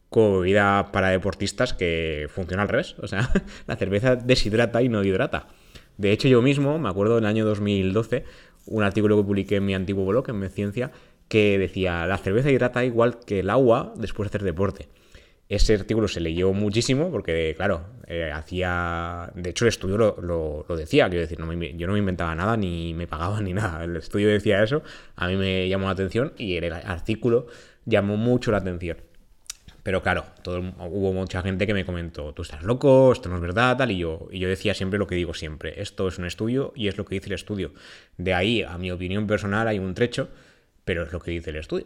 como 0.10 0.40
bebida 0.40 0.92
para 0.92 1.10
deportistas 1.10 1.74
que 1.74 2.28
funciona 2.34 2.64
al 2.64 2.70
revés. 2.70 2.96
O 3.00 3.08
sea, 3.08 3.30
la 3.68 3.76
cerveza 3.76 4.16
deshidrata 4.16 4.82
y 4.82 4.90
no 4.90 5.04
hidrata. 5.04 5.48
De 5.98 6.12
hecho, 6.12 6.28
yo 6.28 6.42
mismo, 6.42 6.80
me 6.80 6.90
acuerdo 6.90 7.16
del 7.16 7.26
año 7.26 7.46
2012, 7.46 8.26
un 8.68 8.84
artículo 8.84 9.18
que 9.18 9.24
publiqué 9.24 9.56
en 9.58 9.66
mi 9.66 9.76
antiguo 9.76 10.06
blog, 10.06 10.30
en 10.30 10.40
mi 10.40 10.50
ciencia, 10.50 10.92
que 11.28 11.58
decía, 11.58 12.06
la 12.06 12.18
cerveza 12.18 12.52
hidrata 12.52 12.86
igual 12.86 13.20
que 13.26 13.40
el 13.40 13.50
agua 13.50 13.94
después 13.98 14.30
de 14.30 14.38
hacer 14.38 14.44
deporte. 14.44 14.88
Ese 15.48 15.76
artículo 15.76 16.08
se 16.08 16.22
leyó 16.22 16.54
muchísimo 16.54 17.12
porque, 17.12 17.54
claro, 17.56 17.86
eh, 18.08 18.32
hacía... 18.34 19.32
De 19.36 19.52
hecho, 19.52 19.66
el 19.66 19.70
estudio 19.70 19.98
lo, 19.98 20.66
decía, 20.76 21.08
quiero 21.08 21.22
decir, 21.22 21.38
yo 21.38 21.88
no 21.88 21.94
me 21.94 22.00
inventaba 22.00 22.34
nada 22.34 22.58
ni 22.58 22.96
me 22.96 23.06
pagaban 23.06 23.44
ni 23.46 23.54
nada. 23.54 23.84
El 23.84 23.96
estudio 23.96 24.28
decía 24.28 24.64
eso, 24.64 24.82
a 25.16 25.28
mí 25.28 25.36
me 25.36 25.70
llamó 25.70 25.86
la 25.86 25.92
atención 25.92 26.34
y 26.38 26.58
el 26.58 26.74
artículo 26.74 27.48
llamó 27.86 28.18
mucho 28.18 28.52
la 28.52 28.58
atención. 28.58 28.98
Pero 29.86 30.02
claro, 30.02 30.26
todo, 30.42 30.62
hubo 30.80 31.14
mucha 31.14 31.44
gente 31.44 31.68
que 31.68 31.76
me 31.76 31.86
comentó, 31.86 32.34
tú 32.34 32.42
estás 32.42 32.64
loco, 32.64 33.12
esto 33.12 33.30
no 33.30 33.36
es 33.36 33.42
verdad, 33.42 33.78
tal, 33.78 33.92
y 33.92 34.00
yo, 34.00 34.28
y 34.32 34.40
yo 34.40 34.50
decía 34.50 34.74
siempre 34.74 34.98
lo 34.98 35.06
que 35.06 35.14
digo 35.14 35.36
siempre, 35.36 35.80
esto 35.80 36.08
es 36.08 36.18
un 36.18 36.26
estudio 36.26 36.74
y 36.76 36.88
es 36.88 36.98
lo 36.98 37.06
que 37.06 37.14
dice 37.14 37.28
el 37.28 37.34
estudio. 37.34 37.72
De 38.18 38.34
ahí, 38.34 38.64
a 38.64 38.80
mi 38.80 38.90
opinión 38.90 39.28
personal, 39.28 39.68
hay 39.68 39.78
un 39.78 39.94
trecho, 39.94 40.30
pero 40.86 41.04
es 41.04 41.12
lo 41.12 41.20
que 41.20 41.30
dice 41.30 41.52
el 41.52 41.58
estudio. 41.58 41.86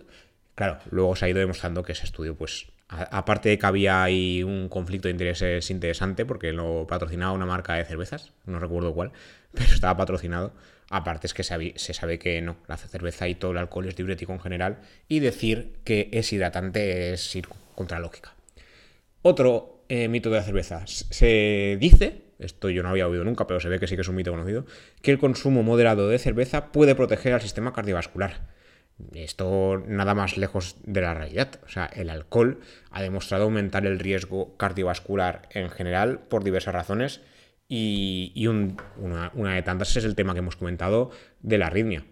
Claro, 0.55 0.79
luego 0.91 1.13
se 1.17 1.25
ha 1.25 1.29
ido 1.29 1.39
demostrando 1.39 1.83
que 1.83 1.91
ese 1.91 2.05
estudio, 2.05 2.35
pues, 2.35 2.67
aparte 2.87 3.49
de 3.49 3.59
que 3.59 3.65
había 3.65 4.01
ahí 4.01 4.43
un 4.43 4.69
conflicto 4.69 5.09
de 5.09 5.11
intereses 5.11 5.69
interesante, 5.69 6.25
porque 6.25 6.53
lo 6.53 6.87
patrocinaba 6.87 7.33
una 7.33 7.45
marca 7.45 7.73
de 7.73 7.83
cervezas, 7.83 8.31
no 8.45 8.59
recuerdo 8.59 8.93
cuál, 8.93 9.11
pero 9.53 9.73
estaba 9.73 9.97
patrocinado. 9.97 10.53
Aparte 10.89 11.27
es 11.27 11.33
que 11.33 11.43
se, 11.43 11.73
se 11.75 11.93
sabe 11.93 12.17
que 12.17 12.41
no, 12.41 12.55
la 12.67 12.77
cerveza 12.77 13.27
y 13.27 13.35
todo 13.35 13.51
el 13.51 13.57
alcohol 13.57 13.89
es 13.89 13.97
diurético 13.97 14.31
en 14.31 14.39
general, 14.39 14.79
y 15.09 15.19
decir 15.19 15.73
que 15.83 16.07
es 16.13 16.31
hidratante 16.31 17.11
es 17.11 17.35
ir 17.35 17.49
contra 17.79 17.97
la 17.97 18.01
lógica. 18.01 18.35
Otro 19.21 19.85
eh, 19.87 20.09
mito 20.09 20.29
de 20.29 20.35
la 20.35 20.43
cerveza. 20.43 20.85
Se 20.85 21.77
dice, 21.79 22.23
esto 22.39 22.69
yo 22.69 22.83
no 22.83 22.89
había 22.89 23.07
oído 23.07 23.23
nunca, 23.23 23.47
pero 23.47 23.61
se 23.61 23.69
ve 23.69 23.79
que 23.79 23.87
sí 23.87 23.95
que 23.95 24.01
es 24.01 24.07
un 24.09 24.17
mito 24.17 24.31
conocido, 24.31 24.65
que 25.01 25.11
el 25.11 25.17
consumo 25.17 25.63
moderado 25.63 26.09
de 26.09 26.19
cerveza 26.19 26.73
puede 26.73 26.93
proteger 26.93 27.31
al 27.31 27.41
sistema 27.41 27.71
cardiovascular. 27.71 28.49
Esto 29.13 29.81
nada 29.87 30.13
más 30.13 30.35
lejos 30.35 30.75
de 30.83 30.99
la 30.99 31.13
realidad. 31.13 31.61
O 31.65 31.69
sea, 31.69 31.85
el 31.85 32.09
alcohol 32.09 32.59
ha 32.91 33.01
demostrado 33.01 33.45
aumentar 33.45 33.85
el 33.85 33.97
riesgo 33.97 34.57
cardiovascular 34.57 35.47
en 35.51 35.69
general 35.69 36.19
por 36.19 36.43
diversas 36.43 36.73
razones 36.73 37.21
y, 37.69 38.45
una, 38.45 39.53
de 39.55 39.61
tantas 39.61 39.95
es 39.95 40.03
el 40.03 40.15
tema 40.15 40.33
que 40.33 40.39
hemos 40.39 40.57
comentado 40.57 41.11
de 41.39 41.57
la 41.57 41.67
arritmia. 41.67 42.03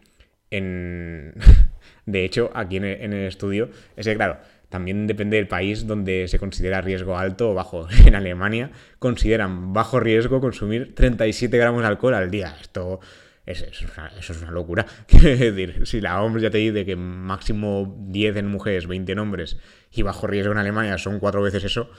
De 2.07 2.23
hecho, 2.23 2.51
aquí 2.53 2.77
en 2.77 2.85
el, 2.85 3.27
estudio, 3.27 3.69
es 3.97 4.05
que 4.05 4.15
claro, 4.15 4.37
también 4.69 5.07
depende 5.07 5.37
del 5.37 5.47
país 5.47 5.87
donde 5.87 6.27
se 6.27 6.39
considera 6.39 6.81
riesgo 6.81 7.17
alto 7.17 7.51
o 7.51 7.53
bajo. 7.53 7.87
En 8.05 8.15
Alemania 8.15 8.71
consideran 8.99 9.73
bajo 9.73 9.99
riesgo 9.99 10.41
consumir 10.41 10.95
37 10.95 11.57
gramos 11.57 11.81
de 11.81 11.87
alcohol 11.87 12.13
al 12.13 12.31
día. 12.31 12.55
Esto 12.61 12.99
es, 13.45 13.61
eso 13.61 14.33
es 14.33 14.41
una 14.41 14.51
locura. 14.51 14.85
Quiero 15.07 15.29
decir, 15.29 15.87
si 15.87 16.01
la 16.01 16.21
OMS 16.21 16.41
ya 16.41 16.49
te 16.49 16.57
dice 16.57 16.85
que 16.85 16.95
máximo 16.95 17.95
10 18.09 18.37
en 18.37 18.47
mujeres, 18.47 18.87
20 18.87 19.11
en 19.11 19.19
hombres 19.19 19.57
y 19.91 20.01
bajo 20.01 20.27
riesgo 20.27 20.51
en 20.51 20.59
Alemania 20.59 20.97
son 20.97 21.19
cuatro 21.19 21.41
veces 21.41 21.63
eso, 21.63 21.89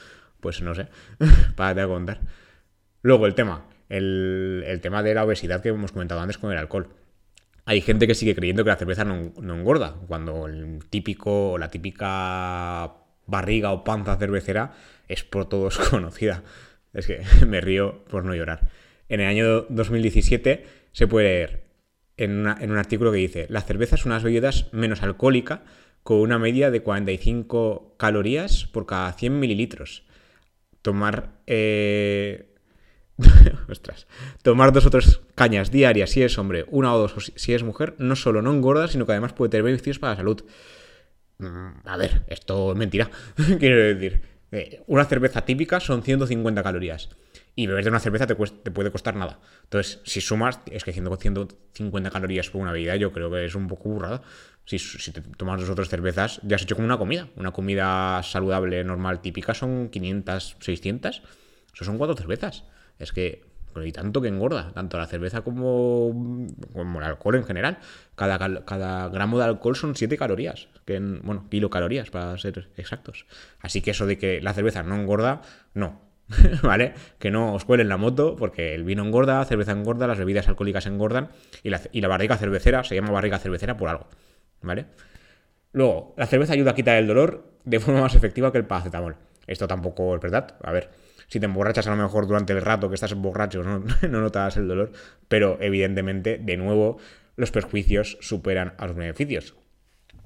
pues 0.41 0.61
no 0.61 0.75
sé, 0.75 0.89
para 1.57 1.83
a 1.83 1.87
contar. 1.87 2.21
Luego 3.03 3.27
el 3.27 3.35
tema, 3.35 3.67
el, 3.89 4.65
el 4.67 4.81
tema 4.81 5.03
de 5.03 5.15
la 5.15 5.25
obesidad 5.25 5.63
que 5.63 5.71
hemos 5.71 5.93
comentado 5.93 6.21
antes 6.21 6.37
con 6.37 6.53
el 6.53 6.59
alcohol. 6.59 6.89
Hay 7.69 7.83
gente 7.83 8.07
que 8.07 8.15
sigue 8.15 8.35
creyendo 8.35 8.65
que 8.65 8.71
la 8.71 8.77
cerveza 8.77 9.05
no, 9.05 9.31
engorda, 9.37 9.95
cuando 10.07 10.47
el 10.47 10.79
típico 10.89 11.51
o 11.53 11.59
la 11.59 11.69
típica 11.69 12.95
barriga 13.27 13.73
o 13.73 13.85
panza 13.85 14.17
cervecera 14.17 14.73
es 15.07 15.23
por 15.23 15.51
todos 15.51 15.77
conocida. 15.91 16.45
Es 16.95 17.07
que 17.07 17.21
me 17.47 17.61
río 17.61 18.07
por 18.07 18.25
no 18.25 18.35
llorar. 18.35 18.71
En 19.11 19.21
el 19.21 19.27
año 19.27 19.67
2017 19.69 20.65
se 20.93 21.07
puede 21.07 21.27
leer 21.29 21.65
en, 22.17 22.47
un 22.47 22.79
artículo 22.79 23.13
que 23.13 23.19
dice, 23.19 23.47
la 23.51 23.61
cerveza 23.61 23.97
es 23.97 24.07
una 24.07 24.19
bebidas 24.19 24.73
menos 24.73 25.03
alcohólica 25.03 25.63
con 26.03 26.21
una 26.21 26.39
media 26.39 26.71
de 26.71 26.81
45 26.81 27.97
calorías 27.99 28.65
por 28.65 28.87
cada 28.87 29.13
100 29.13 29.39
mililitros. 29.39 30.05
Tomar 30.81 31.43
eh, 31.47 32.48
Ostras. 33.69 34.07
Tomar 34.43 34.73
dos 34.73 34.87
o 34.87 34.91
tres 34.91 35.21
cañas 35.35 35.71
diarias 35.71 36.11
si 36.11 36.23
es 36.23 36.39
hombre, 36.39 36.65
una 36.69 36.95
o 36.95 36.99
dos 36.99 37.33
si 37.35 37.53
es 37.53 37.63
mujer, 37.63 37.95
no 37.99 38.17
solo 38.17 38.43
no 38.43 38.53
engorda, 38.53 38.89
sino 38.89 39.07
que 39.07 39.13
además 39.13 39.33
puede 39.33 39.51
tener 39.51 39.65
beneficios 39.65 39.99
para 39.99 40.13
la 40.13 40.17
salud. 40.17 40.45
Mm, 41.39 41.87
a 41.87 41.97
ver, 41.97 42.23
esto 42.29 42.73
es 42.73 42.79
mentira. 42.79 43.11
Quiero 43.59 43.77
decir, 43.77 44.23
eh, 44.53 44.83
una 44.87 45.05
cerveza 45.05 45.43
típica 45.45 45.81
son 45.81 46.03
150 46.03 46.63
calorías. 46.63 47.11
Y 47.55 47.67
beber 47.67 47.83
de 47.83 47.91
una 47.91 47.99
cerveza 47.99 48.27
te, 48.29 48.37
puede 48.37 48.93
costar 48.93 49.17
nada. 49.17 49.41
Entonces, 49.65 50.01
si 50.05 50.21
sumas, 50.21 50.61
es 50.71 50.85
que 50.85 50.93
150 50.93 52.11
calorías 52.11 52.51
por 52.51 52.63
una 52.63 52.71
bebida 52.71 52.95
yo 52.95 53.13
creo 53.13 53.33
que 53.33 53.45
es 53.45 53.55
un 53.57 53.67
poco 53.67 53.89
burrada. 53.89 54.23
Si, 54.65 54.79
si 54.79 55.11
te 55.11 55.23
tomas 55.23 55.61
dos 55.61 55.71
o 55.71 55.75
tres 55.75 55.89
cervezas, 55.89 56.41
ya 56.45 56.55
has 56.55 56.63
hecho 56.63 56.77
como 56.77 56.87
una 56.87 56.99
comida. 56.99 57.29
Una 57.35 57.51
comida 57.51 58.23
saludable, 58.23 58.85
normal, 58.85 59.21
típica 59.21 59.55
son 59.55 59.89
500, 59.89 60.57
600. 60.61 61.23
Eso 61.75 61.85
son 61.85 61.99
cuatro 61.99 62.17
cervezas. 62.17 62.63
Es 62.99 63.13
que 63.13 63.49
y 63.85 63.93
tanto 63.93 64.21
que 64.21 64.29
engorda, 64.29 64.73
tanto 64.73 64.99
la 64.99 65.07
cerveza 65.07 65.43
como, 65.43 66.47
el 66.75 67.03
alcohol 67.03 67.37
en 67.37 67.45
general. 67.45 67.79
Cada, 68.15 68.65
cada 68.65 69.09
gramo 69.09 69.39
de 69.39 69.45
alcohol 69.45 69.77
son 69.77 69.97
7 69.97 70.17
calorías, 70.17 70.69
que 70.85 70.99
bueno, 70.99 71.47
kilocalorías 71.49 72.11
para 72.11 72.37
ser 72.39 72.69
exactos. 72.77 73.27
Así 73.61 73.81
que 73.81 73.93
eso 73.93 74.07
de 74.07 74.19
que 74.19 74.41
la 74.41 74.55
cerveza 74.55 74.83
no 74.83 74.97
engorda, 74.97 75.43
no. 75.75 76.01
¿Vale? 76.63 76.93
Que 77.19 77.31
no 77.31 77.55
os 77.55 77.65
cuelen 77.65 77.89
la 77.89 77.97
moto, 77.97 78.37
porque 78.37 78.75
el 78.75 78.85
vino 78.85 79.05
engorda, 79.05 79.39
la 79.39 79.45
cerveza 79.45 79.73
engorda, 79.73 80.07
las 80.07 80.19
bebidas 80.19 80.49
alcohólicas 80.49 80.87
engordan 80.87 81.31
y 81.63 81.71
la, 81.71 81.81
y 81.91 82.01
la 82.01 82.09
barriga 82.09 82.37
cervecera 82.37 82.85
se 82.85 82.95
llama 82.95 83.11
barriga 83.11 83.39
cervecera 83.39 83.77
por 83.77 83.89
algo. 83.89 84.09
¿Vale? 84.61 84.87
Luego, 85.73 86.15
la 86.17 86.27
cerveza 86.27 86.53
ayuda 86.53 86.73
a 86.73 86.75
quitar 86.75 86.97
el 86.97 87.07
dolor 87.07 87.53
de 87.65 87.81
forma 87.81 88.01
más 88.01 88.15
efectiva 88.15 88.51
que 88.53 88.59
el 88.59 88.65
paracetamol. 88.65 89.17
Esto 89.47 89.67
tampoco 89.67 90.15
es 90.15 90.21
verdad. 90.21 90.57
A 90.63 90.73
ver, 90.73 90.91
si 91.29 91.39
te 91.39 91.47
emborrachas 91.47 91.87
a 91.87 91.95
lo 91.95 92.03
mejor 92.03 92.27
durante 92.27 92.53
el 92.53 92.63
rato 92.63 92.89
que 92.89 92.95
estás 92.95 93.15
borracho 93.15 93.63
no, 93.63 93.79
no 94.09 94.21
notas 94.21 94.57
el 94.57 94.67
dolor, 94.67 94.93
pero 95.29 95.59
evidentemente, 95.61 96.39
de 96.39 96.57
nuevo, 96.57 96.99
los 97.37 97.51
perjuicios 97.51 98.19
superan 98.21 98.75
a 98.79 98.87
los 98.87 98.97
beneficios. 98.97 99.55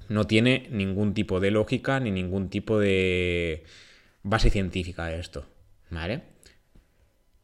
No 0.08 0.26
tiene 0.26 0.68
ningún 0.70 1.14
tipo 1.14 1.40
de 1.40 1.50
lógica 1.50 2.00
ni 2.00 2.10
ningún 2.10 2.48
tipo 2.48 2.78
de 2.78 3.64
base 4.22 4.50
científica 4.50 5.06
de 5.06 5.20
esto. 5.20 5.46
¿Vale? 5.90 6.22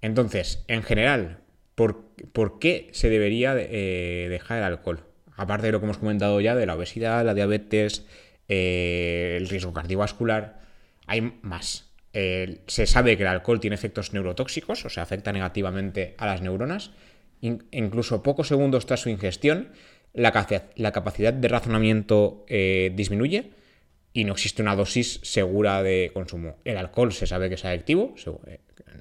Entonces, 0.01 0.65
en 0.69 0.83
general, 0.83 1.41
¿por, 1.75 2.59
qué 2.61 2.89
se 2.93 3.11
debería 3.11 3.55
eh, 3.57 4.29
dejar 4.31 4.59
el 4.59 4.65
alcohol? 4.65 5.05
Aparte 5.37 5.67
de 5.67 5.73
lo 5.73 5.81
que 5.81 5.85
hemos 5.85 5.99
comentado 5.99 6.41
ya 6.41 6.55
de 6.55 6.67
la 6.67 6.75
obesidad, 6.75 7.25
la 7.25 7.35
diabetes, 7.35 8.07
eh, 8.49 9.37
el 9.39 9.49
riesgo 9.49 9.73
cardiovascular, 9.73 10.61
hay 11.07 11.39
más. 11.43 11.88
Eh, 12.13 12.61
se 12.67 12.87
sabe 12.87 13.17
que 13.17 13.23
el 13.23 13.29
alcohol 13.29 13.61
tiene 13.61 13.75
efectos 13.75 14.13
neurotóxicos, 14.13 14.85
o 14.85 14.91
sea, 14.91 15.03
afecta 15.03 15.33
negativamente 15.33 16.15
a 16.19 16.27
las 16.27 16.41
neuronas. 16.41 16.91
incluso 17.41 18.23
pocos 18.23 18.49
segundos 18.49 18.87
tras 18.87 19.01
su 19.01 19.11
ingestión, 19.11 19.69
la, 20.15 20.33
capacidad 20.33 21.33
de 21.33 21.49
razonamiento 21.49 22.45
eh, 22.49 22.91
disminuye 22.95 23.51
y 24.13 24.25
no 24.25 24.33
existe 24.33 24.63
una 24.63 24.75
dosis 24.75 25.21
segura 25.23 25.83
de 25.83 26.11
consumo. 26.13 26.57
El 26.65 26.79
alcohol 26.79 27.13
se 27.13 27.27
sabe 27.27 27.49
que 27.49 27.55
es 27.55 27.65
adictivo, 27.65 28.15
eh, 28.47 28.59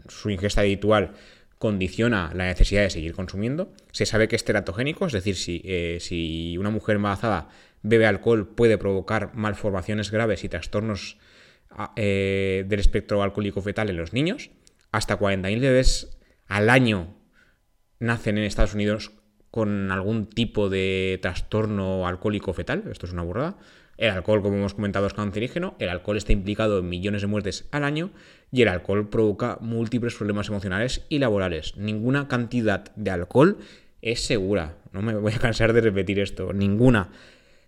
su 0.09 0.29
ingesta 0.29 0.61
habitual 0.61 1.13
condiciona 1.57 2.31
la 2.35 2.45
necesidad 2.45 2.83
de 2.83 2.91
seguir 2.91 3.13
consumiendo. 3.13 3.73
Se 3.91 4.05
sabe 4.05 4.27
que 4.27 4.35
es 4.35 4.43
teratogénico, 4.43 5.07
es 5.07 5.13
decir, 5.13 5.35
si, 5.35 5.63
si 5.99 6.55
una 6.59 6.69
mujer 6.69 6.97
embarazada 6.97 7.49
bebe 7.81 8.05
alcohol 8.05 8.47
puede 8.47 8.77
provocar 8.77 9.33
malformaciones 9.33 10.11
graves 10.11 10.43
y 10.43 10.49
trastornos 10.49 11.17
eh, 11.95 12.65
del 12.67 12.79
espectro 12.79 13.21
alcohólico 13.23 13.61
fetal 13.61 13.89
en 13.89 13.97
los 13.97 14.13
niños. 14.13 14.51
Hasta 14.91 15.19
40.000 15.19 15.59
bebés 15.59 16.17
al 16.47 16.69
año 16.69 17.15
nacen 17.99 18.37
en 18.37 18.45
Estados 18.45 18.73
Unidos 18.73 19.11
con 19.51 19.91
algún 19.91 20.27
tipo 20.27 20.69
de 20.69 21.19
trastorno 21.21 22.07
alcohólico 22.07 22.53
fetal. 22.53 22.83
Esto 22.91 23.05
es 23.05 23.13
una 23.13 23.23
burrada. 23.23 23.57
El 23.97 24.11
alcohol, 24.11 24.43
como 24.43 24.57
hemos 24.57 24.75
comentado, 24.75 25.07
es 25.07 25.13
cancerígeno, 25.13 25.75
el 25.79 25.89
alcohol 25.89 26.17
está 26.17 26.31
implicado 26.31 26.79
en 26.79 26.87
millones 26.87 27.21
de 27.21 27.27
muertes 27.27 27.67
al 27.71 27.83
año 27.83 28.11
y 28.51 28.61
el 28.61 28.67
alcohol 28.67 29.09
provoca 29.09 29.57
múltiples 29.59 30.13
problemas 30.13 30.49
emocionales 30.49 31.05
y 31.09 31.17
laborales. 31.17 31.75
Ninguna 31.77 32.27
cantidad 32.27 32.93
de 32.95 33.09
alcohol 33.09 33.57
es 34.03 34.23
segura. 34.23 34.77
No 34.91 35.01
me 35.01 35.15
voy 35.15 35.33
a 35.33 35.39
cansar 35.39 35.73
de 35.73 35.81
repetir 35.81 36.19
esto. 36.19 36.53
Ninguna. 36.53 37.09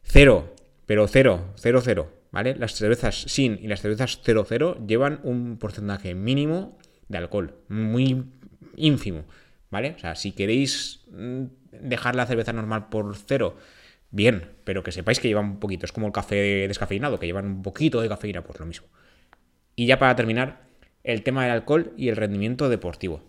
Cero. 0.04 0.54
Pero 0.86 1.08
cero. 1.08 1.54
Cero, 1.56 1.82
cero. 1.84 2.19
¿Vale? 2.32 2.56
Las 2.56 2.74
cervezas 2.76 3.16
sin 3.28 3.58
y 3.62 3.68
las 3.68 3.82
cervezas 3.82 4.20
cero, 4.24 4.46
cero 4.48 4.78
llevan 4.86 5.20
un 5.24 5.58
porcentaje 5.58 6.14
mínimo 6.14 6.78
de 7.08 7.18
alcohol. 7.18 7.56
Muy 7.70 8.26
ínfimo. 8.76 9.26
¿Vale? 9.72 9.94
O 9.96 10.00
sea, 10.00 10.16
si 10.16 10.32
queréis 10.32 11.02
mm, 11.12 11.44
dejar 11.72 12.16
la 12.16 12.26
cerveza 12.26 12.54
normal 12.54 12.90
por 12.90 13.16
cero 13.16 13.58
bien, 14.12 14.50
pero 14.64 14.84
que 14.84 14.92
sepáis 14.92 15.20
que 15.20 15.28
llevan 15.28 15.46
un 15.46 15.60
poquito, 15.60 15.86
es 15.86 15.92
como 15.92 16.08
el 16.08 16.14
café 16.14 16.68
descafeinado, 16.68 17.20
que 17.20 17.28
llevan 17.28 17.46
un 17.46 17.62
poquito 17.62 18.02
de 18.02 18.10
cafeína, 18.10 18.44
pues 18.44 18.60
lo 18.60 18.66
mismo. 18.66 18.88
Y 19.76 19.86
ya 19.86 20.00
para 20.00 20.16
terminar, 20.16 20.62
el 21.04 21.24
tema 21.24 21.44
del 21.44 21.52
alcohol 21.52 21.94
y 21.98 22.10
el 22.10 22.16
rendimiento 22.16 22.70
deportivo. 22.70 23.22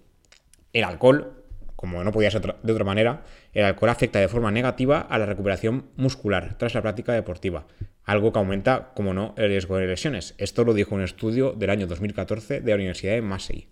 El 0.73 0.85
alcohol, 0.85 1.45
como 1.76 2.02
no 2.02 2.12
podía 2.12 2.30
ser 2.30 2.57
de 2.62 2.73
otra 2.73 2.85
manera, 2.85 3.23
el 3.52 3.64
alcohol 3.64 3.90
afecta 3.90 4.19
de 4.19 4.28
forma 4.28 4.50
negativa 4.50 5.00
a 5.00 5.19
la 5.19 5.26
recuperación 5.26 5.87
muscular 5.97 6.57
tras 6.59 6.75
la 6.75 6.83
práctica 6.83 7.12
deportiva, 7.12 7.66
algo 8.11 8.33
que 8.33 8.40
aumenta, 8.40 8.90
como 8.95 9.14
no, 9.14 9.35
el 9.37 9.50
riesgo 9.50 9.76
de 9.76 9.87
lesiones. 9.87 10.35
Esto 10.37 10.64
lo 10.64 10.75
dijo 10.75 10.97
un 10.97 11.02
estudio 11.02 11.52
del 11.52 11.71
año 11.71 11.87
2014 11.87 12.61
de 12.61 12.71
la 12.71 12.75
Universidad 12.75 13.14
de 13.14 13.23
Massey. 13.23 13.69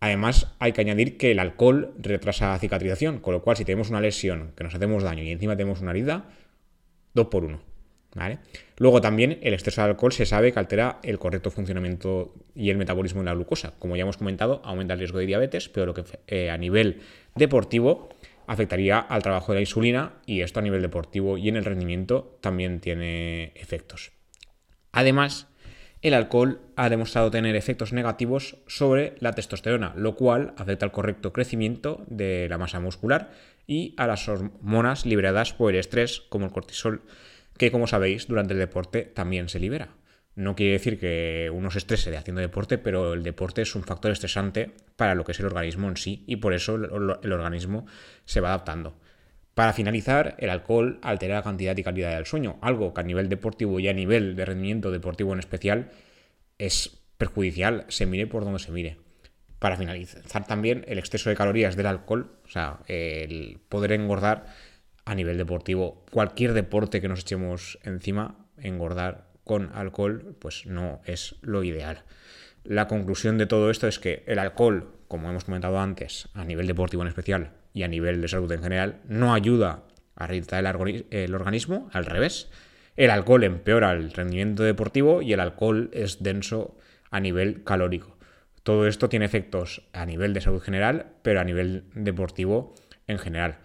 Además, 0.00 0.54
hay 0.58 0.72
que 0.72 0.80
añadir 0.80 1.18
que 1.18 1.32
el 1.32 1.38
alcohol 1.38 1.92
retrasa 1.98 2.48
la 2.48 2.58
cicatrización, 2.58 3.18
con 3.18 3.34
lo 3.34 3.42
cual 3.42 3.58
si 3.58 3.66
tenemos 3.66 3.90
una 3.90 4.00
lesión, 4.00 4.52
que 4.56 4.64
nos 4.64 4.74
hacemos 4.74 5.02
daño 5.02 5.22
y 5.22 5.32
encima 5.32 5.54
tenemos 5.54 5.82
una 5.82 5.90
herida, 5.90 6.30
dos 7.12 7.26
por 7.26 7.44
uno. 7.44 7.60
Luego 8.78 9.00
también 9.02 9.38
el 9.42 9.52
exceso 9.52 9.82
de 9.82 9.88
alcohol 9.90 10.12
se 10.12 10.24
sabe 10.24 10.50
que 10.50 10.58
altera 10.58 10.98
el 11.02 11.18
correcto 11.18 11.50
funcionamiento 11.50 12.34
y 12.54 12.70
el 12.70 12.78
metabolismo 12.78 13.20
de 13.20 13.26
la 13.26 13.34
glucosa. 13.34 13.74
Como 13.78 13.96
ya 13.96 14.02
hemos 14.02 14.16
comentado, 14.16 14.62
aumenta 14.64 14.94
el 14.94 15.00
riesgo 15.00 15.18
de 15.18 15.26
diabetes, 15.26 15.68
pero 15.68 15.86
lo 15.86 15.94
que 15.94 16.04
eh, 16.26 16.50
a 16.50 16.56
nivel 16.56 17.02
deportivo 17.34 18.08
afectaría 18.48 18.98
al 18.98 19.22
trabajo 19.22 19.52
de 19.52 19.56
la 19.56 19.60
insulina 19.60 20.14
y 20.26 20.40
esto 20.40 20.58
a 20.58 20.62
nivel 20.62 20.82
deportivo 20.82 21.38
y 21.38 21.48
en 21.48 21.56
el 21.56 21.64
rendimiento 21.64 22.38
también 22.40 22.80
tiene 22.80 23.52
efectos. 23.54 24.10
Además, 24.90 25.46
el 26.00 26.14
alcohol 26.14 26.60
ha 26.74 26.88
demostrado 26.88 27.30
tener 27.30 27.54
efectos 27.56 27.92
negativos 27.92 28.56
sobre 28.66 29.14
la 29.20 29.32
testosterona, 29.32 29.92
lo 29.96 30.16
cual 30.16 30.54
afecta 30.56 30.86
al 30.86 30.92
correcto 30.92 31.32
crecimiento 31.32 32.04
de 32.08 32.48
la 32.48 32.56
masa 32.56 32.80
muscular 32.80 33.32
y 33.66 33.94
a 33.98 34.06
las 34.06 34.28
hormonas 34.28 35.04
liberadas 35.04 35.52
por 35.52 35.72
el 35.72 35.80
estrés, 35.80 36.22
como 36.28 36.46
el 36.46 36.52
cortisol, 36.52 37.02
que 37.58 37.70
como 37.70 37.86
sabéis 37.86 38.28
durante 38.28 38.54
el 38.54 38.60
deporte 38.60 39.02
también 39.02 39.48
se 39.48 39.60
libera. 39.60 39.90
No 40.38 40.54
quiere 40.54 40.74
decir 40.74 41.00
que 41.00 41.50
uno 41.52 41.68
se 41.72 41.78
estrese 41.78 42.12
de 42.12 42.16
haciendo 42.16 42.40
deporte, 42.40 42.78
pero 42.78 43.12
el 43.12 43.24
deporte 43.24 43.62
es 43.62 43.74
un 43.74 43.82
factor 43.82 44.12
estresante 44.12 44.70
para 44.94 45.16
lo 45.16 45.24
que 45.24 45.32
es 45.32 45.40
el 45.40 45.46
organismo 45.46 45.88
en 45.88 45.96
sí 45.96 46.22
y 46.28 46.36
por 46.36 46.54
eso 46.54 46.76
el 46.76 47.32
organismo 47.32 47.86
se 48.24 48.40
va 48.40 48.50
adaptando. 48.50 48.94
Para 49.54 49.72
finalizar, 49.72 50.36
el 50.38 50.50
alcohol 50.50 51.00
altera 51.02 51.34
la 51.34 51.42
cantidad 51.42 51.76
y 51.76 51.82
calidad 51.82 52.14
del 52.14 52.24
sueño, 52.24 52.56
algo 52.60 52.94
que 52.94 53.00
a 53.00 53.02
nivel 53.02 53.28
deportivo 53.28 53.80
y 53.80 53.88
a 53.88 53.92
nivel 53.92 54.36
de 54.36 54.44
rendimiento 54.44 54.92
deportivo 54.92 55.32
en 55.32 55.40
especial 55.40 55.90
es 56.56 57.00
perjudicial, 57.16 57.84
se 57.88 58.06
mire 58.06 58.28
por 58.28 58.44
donde 58.44 58.60
se 58.60 58.70
mire. 58.70 58.98
Para 59.58 59.76
finalizar 59.76 60.46
también, 60.46 60.84
el 60.86 61.00
exceso 61.00 61.30
de 61.30 61.36
calorías 61.36 61.74
del 61.74 61.86
alcohol, 61.86 62.30
o 62.44 62.48
sea, 62.48 62.78
el 62.86 63.58
poder 63.68 63.90
engordar 63.90 64.46
a 65.04 65.16
nivel 65.16 65.36
deportivo, 65.36 66.04
cualquier 66.12 66.52
deporte 66.52 67.00
que 67.00 67.08
nos 67.08 67.22
echemos 67.22 67.80
encima, 67.82 68.46
engordar 68.56 69.27
con 69.48 69.72
alcohol, 69.74 70.36
pues 70.38 70.66
no 70.66 71.00
es 71.04 71.34
lo 71.40 71.64
ideal. 71.64 72.04
La 72.62 72.86
conclusión 72.86 73.36
de 73.38 73.46
todo 73.46 73.70
esto 73.70 73.88
es 73.88 73.98
que 73.98 74.22
el 74.26 74.38
alcohol, 74.38 74.92
como 75.08 75.28
hemos 75.28 75.44
comentado 75.44 75.80
antes, 75.80 76.28
a 76.34 76.44
nivel 76.44 76.68
deportivo 76.68 77.02
en 77.02 77.08
especial, 77.08 77.50
y 77.72 77.82
a 77.82 77.88
nivel 77.88 78.20
de 78.20 78.28
salud 78.28 78.50
en 78.52 78.62
general, 78.62 79.00
no 79.08 79.34
ayuda 79.34 79.84
a 80.16 80.26
rehabilitar 80.26 80.64
el, 81.10 81.34
organismo, 81.34 81.88
al 81.92 82.06
revés. 82.06 82.50
El 82.96 83.10
alcohol 83.10 83.44
empeora 83.44 83.92
el 83.92 84.12
rendimiento 84.12 84.64
deportivo 84.64 85.22
y 85.22 85.32
el 85.32 85.40
alcohol 85.40 85.90
es 85.92 86.22
denso 86.22 86.76
a 87.10 87.20
nivel 87.20 87.62
calórico. 87.62 88.16
Todo 88.64 88.86
esto 88.86 89.08
tiene 89.08 89.24
efectos 89.24 89.82
a 89.92 90.04
nivel 90.04 90.34
de 90.34 90.40
salud 90.40 90.60
general, 90.60 91.06
pero 91.22 91.40
a 91.40 91.44
nivel 91.44 91.84
deportivo 91.94 92.74
en 93.06 93.18
general. 93.18 93.58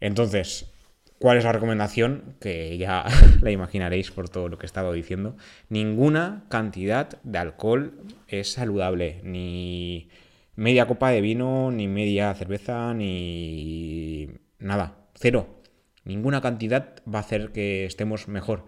Entonces, 0.00 0.72
¿cuál 1.18 1.38
es 1.38 1.44
la 1.44 1.52
recomendación? 1.52 2.36
Que 2.40 2.78
ya 2.78 3.04
la 3.40 3.50
imaginaréis 3.50 4.10
por 4.10 4.28
todo 4.28 4.48
lo 4.48 4.58
que 4.58 4.64
he 4.64 4.68
estado 4.68 4.92
diciendo. 4.92 5.36
Ninguna 5.68 6.44
cantidad 6.48 7.20
de 7.22 7.38
alcohol 7.38 8.00
es 8.28 8.52
saludable, 8.52 9.20
ni 9.24 10.08
media 10.56 10.86
copa 10.86 11.10
de 11.10 11.20
vino, 11.20 11.70
ni 11.70 11.88
media 11.88 12.34
cerveza, 12.34 12.94
ni 12.94 14.28
nada, 14.58 14.96
cero. 15.14 15.62
Ninguna 16.04 16.40
cantidad 16.40 16.96
va 17.12 17.18
a 17.18 17.22
hacer 17.22 17.52
que 17.52 17.84
estemos 17.84 18.28
mejor 18.28 18.64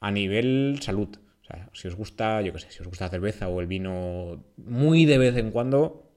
a 0.00 0.10
nivel 0.10 0.78
salud. 0.80 1.08
O 1.42 1.44
sea, 1.44 1.68
si 1.72 1.88
os 1.88 1.94
gusta, 1.94 2.42
yo 2.42 2.52
qué 2.52 2.60
sé, 2.60 2.70
si 2.70 2.80
os 2.80 2.88
gusta 2.88 3.06
la 3.06 3.10
cerveza 3.10 3.48
o 3.48 3.60
el 3.60 3.66
vino 3.66 4.44
muy 4.56 5.06
de 5.06 5.18
vez 5.18 5.36
en 5.36 5.50
cuando, 5.50 6.10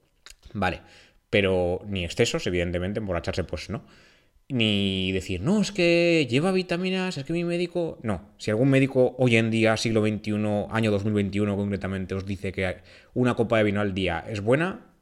vale. 0.52 0.82
Pero 1.30 1.80
ni 1.86 2.04
excesos, 2.04 2.46
evidentemente, 2.46 3.00
emborracharse, 3.00 3.44
pues 3.44 3.70
no. 3.70 3.84
Ni 4.48 5.12
decir, 5.12 5.40
no, 5.40 5.60
es 5.60 5.72
que 5.72 6.26
lleva 6.28 6.52
vitaminas, 6.52 7.16
es 7.16 7.24
que 7.24 7.32
mi 7.32 7.44
médico. 7.44 7.98
No, 8.02 8.32
si 8.36 8.50
algún 8.50 8.68
médico 8.68 9.14
hoy 9.18 9.36
en 9.36 9.50
día, 9.50 9.76
siglo 9.76 10.06
XXI, 10.06 10.32
año 10.70 10.90
2021 10.90 11.56
concretamente, 11.56 12.14
os 12.14 12.26
dice 12.26 12.52
que 12.52 12.76
una 13.14 13.34
copa 13.34 13.58
de 13.58 13.64
vino 13.64 13.80
al 13.80 13.94
día 13.94 14.24
es 14.28 14.42
buena, 14.42 14.92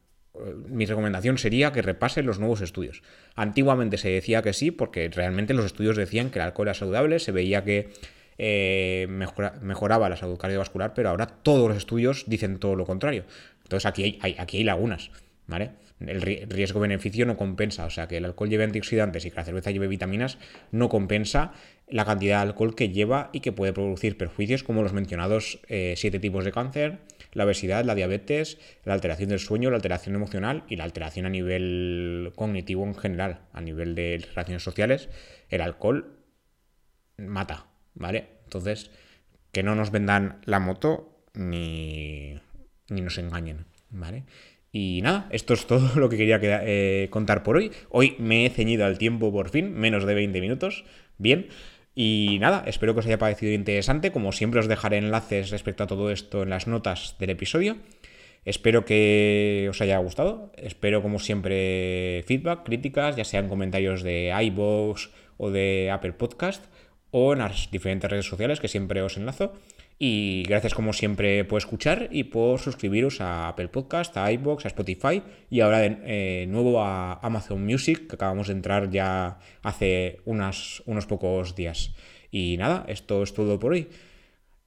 mi 0.68 0.87
recomendación 0.87 1.38
sería 1.38 1.72
que 1.72 1.83
repase 1.83 2.22
los 2.22 2.38
nuevos 2.38 2.61
estudios. 2.61 3.03
Antiguamente 3.35 3.98
se 3.98 4.11
decía 4.11 4.42
que 4.42 4.53
sí, 4.53 4.70
porque 4.70 5.09
realmente 5.09 5.55
los 5.55 5.64
estudios 5.64 5.96
decían 5.96 6.31
que 6.31 6.38
el 6.38 6.44
alcohol 6.44 6.68
era 6.68 6.74
saludable, 6.74 7.18
se 7.18 7.33
veía 7.33 7.64
que 7.64 7.90
eh, 8.38 9.07
mejoraba 9.09 10.09
la 10.09 10.16
salud 10.16 10.38
cardiovascular, 10.38 10.94
pero 10.94 11.11
ahora 11.11 11.26
todos 11.26 11.68
los 11.68 11.76
estudios 11.76 12.24
dicen 12.26 12.59
todo 12.59 12.76
lo 12.76 12.87
contrario. 12.87 13.24
Entonces 13.62 13.87
aquí 13.87 14.18
hay, 14.22 14.37
aquí 14.38 14.59
hay 14.59 14.64
lagunas, 14.64 15.11
¿vale? 15.46 15.72
El 16.00 16.22
riesgo-beneficio 16.22 17.26
no 17.26 17.36
compensa, 17.36 17.84
o 17.84 17.90
sea, 17.90 18.08
que 18.08 18.16
el 18.16 18.24
alcohol 18.24 18.48
lleve 18.48 18.64
antioxidantes 18.64 19.26
y 19.26 19.30
que 19.30 19.36
la 19.36 19.44
cerveza 19.44 19.70
lleve 19.70 19.86
vitaminas 19.86 20.38
no 20.70 20.88
compensa 20.88 21.52
la 21.88 22.04
cantidad 22.04 22.38
de 22.38 22.48
alcohol 22.48 22.74
que 22.74 22.88
lleva 22.88 23.28
y 23.32 23.40
que 23.40 23.52
puede 23.52 23.72
producir 23.72 24.16
perjuicios 24.16 24.62
como 24.62 24.82
los 24.82 24.92
mencionados 24.92 25.60
eh, 25.68 25.94
siete 25.96 26.18
tipos 26.18 26.44
de 26.44 26.52
cáncer, 26.52 27.00
la 27.32 27.44
obesidad, 27.44 27.84
la 27.84 27.94
diabetes, 27.94 28.58
la 28.84 28.94
alteración 28.94 29.28
del 29.28 29.40
sueño, 29.40 29.70
la 29.70 29.76
alteración 29.76 30.14
emocional 30.14 30.64
y 30.68 30.76
la 30.76 30.84
alteración 30.84 31.26
a 31.26 31.30
nivel 31.30 32.32
cognitivo 32.34 32.84
en 32.84 32.94
general, 32.94 33.40
a 33.52 33.60
nivel 33.60 33.94
de 33.94 34.24
relaciones 34.34 34.62
sociales, 34.62 35.08
el 35.48 35.60
alcohol 35.60 36.16
mata, 37.18 37.66
¿vale? 37.94 38.28
Entonces, 38.44 38.90
que 39.52 39.62
no 39.62 39.74
nos 39.74 39.90
vendan 39.90 40.40
la 40.44 40.60
moto 40.60 41.24
ni, 41.34 42.40
ni 42.88 43.00
nos 43.00 43.18
engañen, 43.18 43.66
¿vale? 43.90 44.24
Y 44.72 45.00
nada, 45.02 45.28
esto 45.30 45.54
es 45.54 45.66
todo 45.66 45.90
lo 45.98 46.09
que 46.09 46.16
quería 46.16 46.38
eh, 46.42 47.09
contar 47.11 47.42
por 47.42 47.56
hoy. 47.56 47.72
Hoy 47.88 48.16
me 48.18 48.46
he 48.46 48.50
ceñido 48.50 48.85
al 48.85 48.98
tiempo 48.98 49.33
por 49.33 49.50
fin, 49.50 49.72
menos 49.74 50.04
de 50.04 50.14
20 50.14 50.40
minutos. 50.40 50.85
Bien. 51.18 51.48
Y 51.94 52.38
nada, 52.40 52.62
espero 52.66 52.94
que 52.94 53.00
os 53.00 53.06
haya 53.06 53.18
parecido 53.18 53.52
interesante. 53.52 54.12
Como 54.12 54.33
siempre 54.33 54.61
os 54.61 54.68
dejaré 54.68 54.98
enlaces 54.98 55.50
respecto 55.50 55.83
a 55.83 55.87
todo 55.87 56.11
esto 56.11 56.44
en 56.44 56.50
las 56.50 56.66
notas 56.66 57.16
del 57.18 57.30
episodio. 57.30 57.76
Espero 58.44 58.85
que 58.85 59.66
os 59.68 59.80
haya 59.80 59.98
gustado. 59.98 60.52
Espero 60.56 61.02
como 61.02 61.18
siempre 61.18 62.24
feedback, 62.26 62.64
críticas, 62.64 63.16
ya 63.16 63.24
sean 63.24 63.48
comentarios 63.48 64.02
de 64.02 64.33
iVoox 64.44 65.11
o 65.37 65.50
de 65.50 65.90
Apple 65.90 66.12
Podcast 66.12 66.64
o 67.11 67.33
en 67.33 67.40
las 67.40 67.70
diferentes 67.70 68.11
redes 68.11 68.26
sociales 68.26 68.61
que 68.61 68.68
siempre 68.68 69.02
os 69.02 69.16
enlazo. 69.16 69.52
Y 70.02 70.44
gracias 70.44 70.72
como 70.72 70.94
siempre 70.94 71.44
por 71.44 71.58
escuchar 71.58 72.08
y 72.10 72.24
por 72.24 72.58
suscribiros 72.58 73.20
a 73.20 73.48
Apple 73.48 73.68
Podcast, 73.68 74.16
a 74.16 74.32
iBox, 74.32 74.64
a 74.64 74.68
Spotify 74.68 75.22
y 75.50 75.60
ahora 75.60 75.80
de 75.80 75.98
eh, 76.06 76.46
nuevo 76.46 76.80
a 76.80 77.20
Amazon 77.20 77.66
Music, 77.66 78.06
que 78.08 78.14
acabamos 78.14 78.46
de 78.46 78.54
entrar 78.54 78.88
ya 78.88 79.38
hace 79.62 80.22
unos 80.24 81.06
pocos 81.06 81.54
días. 81.54 81.94
Y 82.30 82.56
nada, 82.56 82.86
esto 82.88 83.22
es 83.22 83.34
todo 83.34 83.58
por 83.58 83.72
hoy. 83.72 83.88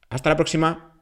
Hasta 0.08 0.30
la 0.30 0.36
próxima. 0.36 0.93